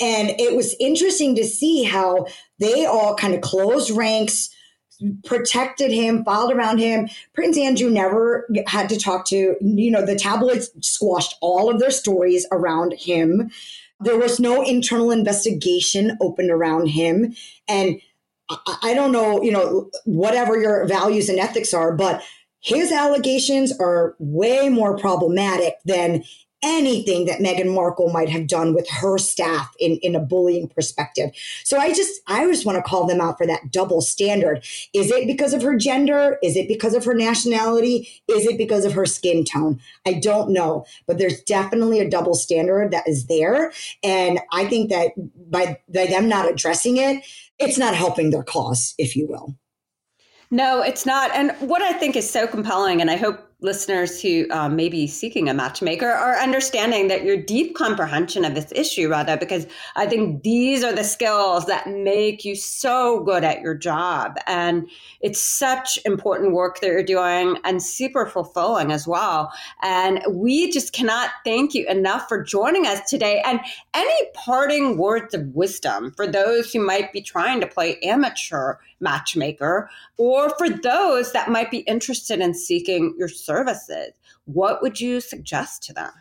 And 0.01 0.31
it 0.41 0.57
was 0.57 0.75
interesting 0.81 1.35
to 1.37 1.45
see 1.45 1.83
how 1.83 2.27
they 2.59 2.87
all 2.87 3.15
kind 3.17 3.35
of 3.35 3.43
closed 3.43 3.91
ranks, 3.91 4.49
protected 5.25 5.91
him, 5.91 6.25
filed 6.25 6.53
around 6.53 6.79
him. 6.79 7.09
Prince 7.35 7.59
Andrew 7.59 7.91
never 7.91 8.49
had 8.67 8.89
to 8.89 8.99
talk 8.99 9.27
to, 9.27 9.57
you 9.61 9.91
know, 9.91 10.05
the 10.05 10.17
tabloids 10.17 10.71
squashed 10.81 11.35
all 11.41 11.71
of 11.71 11.81
their 11.81 11.91
stories 11.91 12.47
around 12.53 12.95
him. 12.95 13.51
There 14.01 14.19
was 14.19 14.41
no 14.41 14.63
internal 14.63 15.11
investigation 15.11 16.17
opened 16.21 16.51
around 16.51 16.89
him. 16.89 17.35
And 17.69 18.01
I 18.83 18.95
don't 18.95 19.13
know, 19.13 19.43
you 19.43 19.53
know, 19.53 19.91
whatever 20.05 20.61
your 20.61 20.87
values 20.87 21.29
and 21.29 21.39
ethics 21.39 21.73
are, 21.73 21.95
but 21.95 22.23
his 22.61 22.93
allegations 22.93 23.73
are 23.79 24.17
way 24.19 24.69
more 24.69 24.97
problematic 24.97 25.75
than 25.85 26.25
anything 26.63 27.27
that 27.27 27.41
Meghan 27.41 27.75
Markle 27.75 28.11
might 28.11 28.29
have 28.29 28.47
done 28.47 28.75
with 28.75 28.89
her 28.89 29.19
staff 29.19 29.73
in, 29.79 29.97
in 30.03 30.15
a 30.15 30.21
bullying 30.21 30.69
perspective. 30.69 31.31
So 31.65 31.79
I 31.79 31.93
just 31.93 32.21
I 32.27 32.45
just 32.47 32.67
want 32.67 32.77
to 32.77 32.83
call 32.83 33.07
them 33.07 33.21
out 33.21 33.39
for 33.39 33.47
that 33.47 33.71
double 33.71 34.01
standard. 34.01 34.65
Is 34.93 35.11
it 35.11 35.27
because 35.27 35.53
of 35.55 35.63
her 35.63 35.77
gender? 35.77 36.39
Is 36.43 36.57
it 36.57 36.69
because 36.69 36.95
of 36.95 37.05
her 37.05 37.15
nationality? 37.15 38.09
Is 38.29 38.47
it 38.47 38.59
because 38.59 38.85
of 38.85 38.93
her 38.93 39.07
skin 39.07 39.45
tone? 39.45 39.81
I 40.07 40.15
don't 40.15 40.51
know, 40.51 40.85
but 41.07 41.19
there's 41.19 41.41
definitely 41.43 42.01
a 42.01 42.11
double 42.11 42.35
standard 42.35 42.91
that 42.93 43.09
is 43.09 43.27
there. 43.27 43.73
And 44.03 44.41
I 44.53 44.67
think 44.67 44.91
that 44.91 45.13
by, 45.51 45.79
by 45.89 46.07
them 46.07 46.29
not 46.29 46.51
addressing 46.51 46.97
it, 46.97 47.25
it's 47.59 47.79
not 47.79 47.95
helping 47.95 48.31
their 48.31 48.43
cause, 48.43 48.95
if 48.99 49.17
you 49.17 49.27
will. 49.27 49.55
No, 50.51 50.83
it's 50.83 51.07
not. 51.07 51.31
And 51.33 51.53
what 51.61 51.83
I 51.83 51.93
think 51.93 52.17
is 52.17 52.29
so 52.29 52.47
compelling, 52.47 53.01
and 53.01 53.11
I 53.11 53.17
hope 53.17 53.50
listeners 53.63 54.21
who 54.21 54.47
um, 54.51 54.77
may 54.77 54.89
be 54.89 55.07
seeking 55.07 55.49
a 55.49 55.55
matchmaker 55.55 56.09
are 56.09 56.39
understanding 56.39 57.09
that 57.09 57.25
your 57.25 57.37
deep 57.37 57.75
comprehension 57.75 58.45
of 58.45 58.55
this 58.55 58.73
issue, 58.75 59.09
Radha, 59.09 59.37
because 59.37 59.67
I 59.97 60.07
think 60.07 60.43
these 60.43 60.83
are 60.83 60.93
the 60.93 61.05
skills 61.05 61.67
that 61.67 61.89
make 61.89 62.45
you 62.45 62.55
so 62.55 63.23
good 63.25 63.45
at 63.45 63.61
your 63.61 63.75
job. 63.75 64.37
And 64.47 64.89
it's 65.21 65.41
such 65.41 65.99
important 66.05 66.53
work 66.53 66.81
that 66.81 66.87
you're 66.87 67.03
doing 67.03 67.59
and 67.65 67.83
super 67.83 68.27
fulfilling 68.27 68.93
as 68.93 69.07
well. 69.07 69.53
And 69.83 70.23
we 70.29 70.71
just 70.71 70.93
cannot 70.93 71.31
thank 71.45 71.75
you 71.75 71.87
enough 71.89 72.29
for 72.29 72.43
joining 72.43 72.87
us 72.87 73.09
today. 73.09 73.43
And 73.45 73.61
any 73.95 74.31
parting 74.35 74.97
words 74.97 75.35
of 75.35 75.55
wisdom 75.55 76.13
for 76.13 76.27
those 76.27 76.73
who 76.73 76.85
might 76.85 77.13
be 77.13 77.21
trying 77.21 77.61
to 77.61 77.67
play 77.67 77.99
amateur 78.01 78.77
matchmaker 79.01 79.91
or 80.17 80.51
for 80.57 80.69
those 80.69 81.33
that 81.33 81.51
might 81.51 81.71
be 81.71 81.79
interested 81.79 82.41
in 82.41 82.55
seeking 82.55 83.15
your 83.19 83.29
services, 83.51 84.13
what 84.45 84.81
would 84.81 85.01
you 85.01 85.21
suggest 85.21 85.83
to 85.85 85.93
them? 85.93 86.13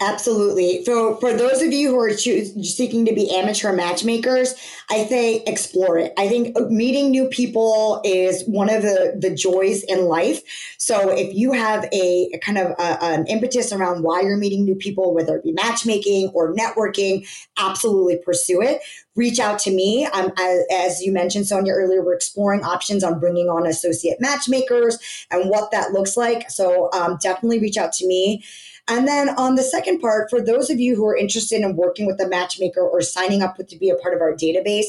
Absolutely. 0.00 0.84
So, 0.84 1.16
for 1.16 1.32
those 1.32 1.60
of 1.60 1.72
you 1.72 1.90
who 1.90 1.98
are 1.98 2.12
seeking 2.12 3.04
to 3.06 3.12
be 3.12 3.34
amateur 3.34 3.72
matchmakers, 3.72 4.54
I 4.88 5.04
say 5.06 5.42
explore 5.44 5.98
it. 5.98 6.12
I 6.16 6.28
think 6.28 6.56
meeting 6.70 7.10
new 7.10 7.26
people 7.26 8.00
is 8.04 8.44
one 8.44 8.70
of 8.72 8.82
the, 8.82 9.16
the 9.18 9.34
joys 9.34 9.82
in 9.82 10.04
life. 10.04 10.40
So, 10.78 11.10
if 11.10 11.34
you 11.34 11.50
have 11.50 11.84
a, 11.92 12.30
a 12.32 12.38
kind 12.38 12.58
of 12.58 12.70
a, 12.78 13.02
an 13.02 13.26
impetus 13.26 13.72
around 13.72 14.04
why 14.04 14.20
you're 14.20 14.36
meeting 14.36 14.64
new 14.64 14.76
people, 14.76 15.12
whether 15.12 15.36
it 15.36 15.42
be 15.42 15.50
matchmaking 15.50 16.28
or 16.28 16.54
networking, 16.54 17.28
absolutely 17.58 18.18
pursue 18.18 18.62
it. 18.62 18.80
Reach 19.16 19.40
out 19.40 19.58
to 19.60 19.72
me. 19.72 20.06
Um, 20.06 20.30
as, 20.38 20.60
as 20.72 21.02
you 21.02 21.10
mentioned, 21.10 21.46
Soniya, 21.46 21.72
earlier, 21.72 22.04
we're 22.04 22.14
exploring 22.14 22.62
options 22.62 23.02
on 23.02 23.18
bringing 23.18 23.48
on 23.48 23.66
associate 23.66 24.20
matchmakers 24.20 25.26
and 25.32 25.50
what 25.50 25.72
that 25.72 25.90
looks 25.90 26.16
like. 26.16 26.52
So, 26.52 26.88
um, 26.92 27.18
definitely 27.20 27.58
reach 27.58 27.76
out 27.76 27.92
to 27.94 28.06
me. 28.06 28.44
And 28.88 29.06
then 29.06 29.30
on 29.30 29.54
the 29.54 29.62
second 29.62 30.00
part, 30.00 30.30
for 30.30 30.40
those 30.40 30.70
of 30.70 30.80
you 30.80 30.96
who 30.96 31.06
are 31.06 31.16
interested 31.16 31.60
in 31.60 31.76
working 31.76 32.06
with 32.06 32.20
a 32.20 32.28
matchmaker 32.28 32.80
or 32.80 33.02
signing 33.02 33.42
up 33.42 33.58
with, 33.58 33.68
to 33.68 33.76
be 33.76 33.90
a 33.90 33.96
part 33.96 34.14
of 34.14 34.20
our 34.20 34.32
database, 34.32 34.86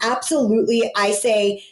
absolutely, 0.00 0.90
I 0.96 1.12
say 1.12 1.62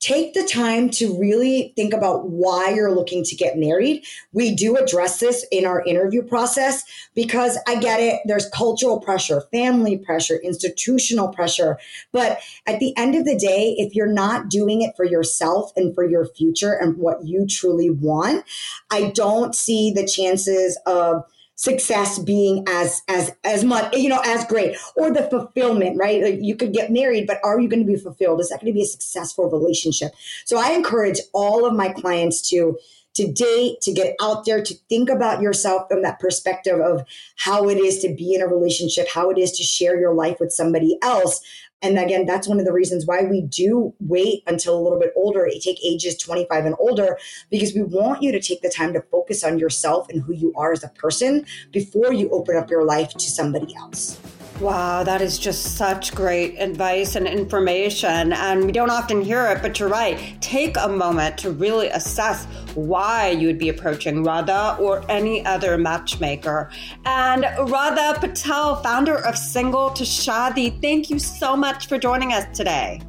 take 0.00 0.32
the 0.34 0.44
time 0.44 0.88
to 0.90 1.18
really 1.18 1.72
think 1.74 1.92
about 1.92 2.28
why 2.28 2.70
you're 2.70 2.94
looking 2.94 3.24
to 3.24 3.34
get 3.34 3.58
married. 3.58 4.04
We 4.32 4.54
do 4.54 4.76
address 4.76 5.18
this 5.18 5.44
in 5.50 5.66
our 5.66 5.82
interview 5.84 6.22
process 6.22 6.84
because 7.14 7.58
I 7.66 7.76
get 7.76 8.00
it. 8.00 8.20
There's 8.24 8.48
cultural 8.50 9.00
pressure, 9.00 9.42
family 9.52 9.98
pressure, 9.98 10.36
institutional 10.36 11.28
pressure. 11.28 11.78
But 12.12 12.40
at 12.66 12.78
the 12.78 12.96
end 12.96 13.16
of 13.16 13.24
the 13.24 13.36
day, 13.36 13.74
if 13.78 13.94
you're 13.94 14.06
not 14.06 14.48
doing 14.48 14.82
it 14.82 14.94
for 14.96 15.04
yourself 15.04 15.72
and 15.76 15.94
for 15.94 16.08
your 16.08 16.26
future 16.26 16.74
and 16.74 16.96
what 16.96 17.26
you 17.26 17.46
truly 17.46 17.90
want, 17.90 18.44
I 18.90 19.10
don't 19.10 19.54
see 19.54 19.90
the 19.90 20.06
chances 20.06 20.78
of 20.86 21.24
success 21.58 22.20
being 22.20 22.64
as 22.68 23.02
as 23.08 23.32
as 23.42 23.64
much 23.64 23.92
you 23.92 24.08
know 24.08 24.22
as 24.24 24.44
great 24.44 24.76
or 24.96 25.10
the 25.10 25.24
fulfillment 25.24 25.96
right? 25.98 26.22
Like 26.22 26.38
you 26.40 26.54
could 26.54 26.72
get 26.72 26.92
married 26.92 27.26
but 27.26 27.40
are 27.42 27.60
you 27.60 27.68
going 27.68 27.84
to 27.84 27.92
be 27.92 27.96
fulfilled? 27.98 28.40
Is 28.40 28.48
that 28.48 28.60
going 28.60 28.72
to 28.72 28.76
be 28.76 28.82
a 28.82 28.86
successful 28.86 29.50
relationship? 29.50 30.12
So 30.44 30.56
i 30.56 30.70
encourage 30.70 31.18
all 31.34 31.66
of 31.66 31.74
my 31.74 31.88
clients 31.88 32.48
to 32.50 32.78
to 33.14 33.32
date 33.32 33.80
to 33.80 33.92
get 33.92 34.14
out 34.22 34.44
there 34.44 34.62
to 34.62 34.74
think 34.88 35.10
about 35.10 35.42
yourself 35.42 35.88
from 35.90 36.02
that 36.02 36.20
perspective 36.20 36.80
of 36.80 37.04
how 37.36 37.68
it 37.68 37.78
is 37.78 37.98
to 37.98 38.14
be 38.14 38.34
in 38.34 38.40
a 38.40 38.46
relationship 38.46 39.08
how 39.12 39.28
it 39.28 39.38
is 39.38 39.50
to 39.50 39.64
share 39.64 39.98
your 39.98 40.14
life 40.14 40.36
with 40.38 40.52
somebody 40.52 40.96
else 41.02 41.40
And 41.80 41.98
again, 41.98 42.26
that's 42.26 42.48
one 42.48 42.58
of 42.58 42.64
the 42.64 42.72
reasons 42.72 43.06
why 43.06 43.22
we 43.22 43.42
do 43.42 43.94
wait 44.00 44.42
until 44.46 44.76
a 44.76 44.82
little 44.82 44.98
bit 44.98 45.12
older, 45.14 45.48
take 45.60 45.78
ages 45.84 46.16
25 46.18 46.66
and 46.66 46.74
older, 46.78 47.18
because 47.50 47.72
we 47.72 47.82
want 47.82 48.22
you 48.22 48.32
to 48.32 48.40
take 48.40 48.62
the 48.62 48.70
time 48.70 48.92
to 48.94 49.02
focus 49.12 49.44
on 49.44 49.58
yourself 49.58 50.08
and 50.08 50.22
who 50.22 50.34
you 50.34 50.52
are 50.56 50.72
as 50.72 50.82
a 50.82 50.88
person 50.88 51.46
before 51.70 52.12
you 52.12 52.28
open 52.30 52.56
up 52.56 52.68
your 52.68 52.84
life 52.84 53.10
to 53.10 53.30
somebody 53.30 53.76
else. 53.76 54.18
Wow, 54.60 55.04
that 55.04 55.22
is 55.22 55.38
just 55.38 55.76
such 55.76 56.12
great 56.12 56.56
advice 56.58 57.14
and 57.14 57.28
information. 57.28 58.32
And 58.32 58.64
we 58.64 58.72
don't 58.72 58.90
often 58.90 59.22
hear 59.22 59.46
it, 59.46 59.62
but 59.62 59.78
you're 59.78 59.88
right. 59.88 60.18
Take 60.40 60.76
a 60.76 60.88
moment 60.88 61.38
to 61.38 61.52
really 61.52 61.86
assess 61.90 62.44
why 62.74 63.30
you 63.30 63.46
would 63.46 63.58
be 63.58 63.68
approaching 63.68 64.24
Radha 64.24 64.76
or 64.80 65.04
any 65.08 65.46
other 65.46 65.78
matchmaker. 65.78 66.70
And 67.04 67.46
Radha 67.70 68.18
Patel, 68.18 68.82
founder 68.82 69.24
of 69.24 69.38
Single 69.38 69.90
to 69.90 70.02
Shaadi, 70.02 70.82
thank 70.82 71.08
you 71.08 71.20
so 71.20 71.56
much 71.56 71.86
for 71.86 71.96
joining 71.96 72.32
us 72.32 72.44
today. 72.56 73.00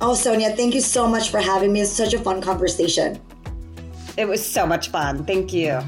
Oh, 0.00 0.14
Soniya, 0.14 0.56
thank 0.56 0.74
you 0.74 0.80
so 0.80 1.06
much 1.06 1.30
for 1.30 1.38
having 1.38 1.72
me. 1.72 1.82
It's 1.82 1.92
such 1.92 2.12
a 2.12 2.18
fun 2.18 2.42
conversation. 2.42 3.20
It 4.16 4.26
was 4.26 4.44
so 4.44 4.66
much 4.66 4.88
fun. 4.88 5.24
Thank 5.24 5.52
you. 5.52 5.80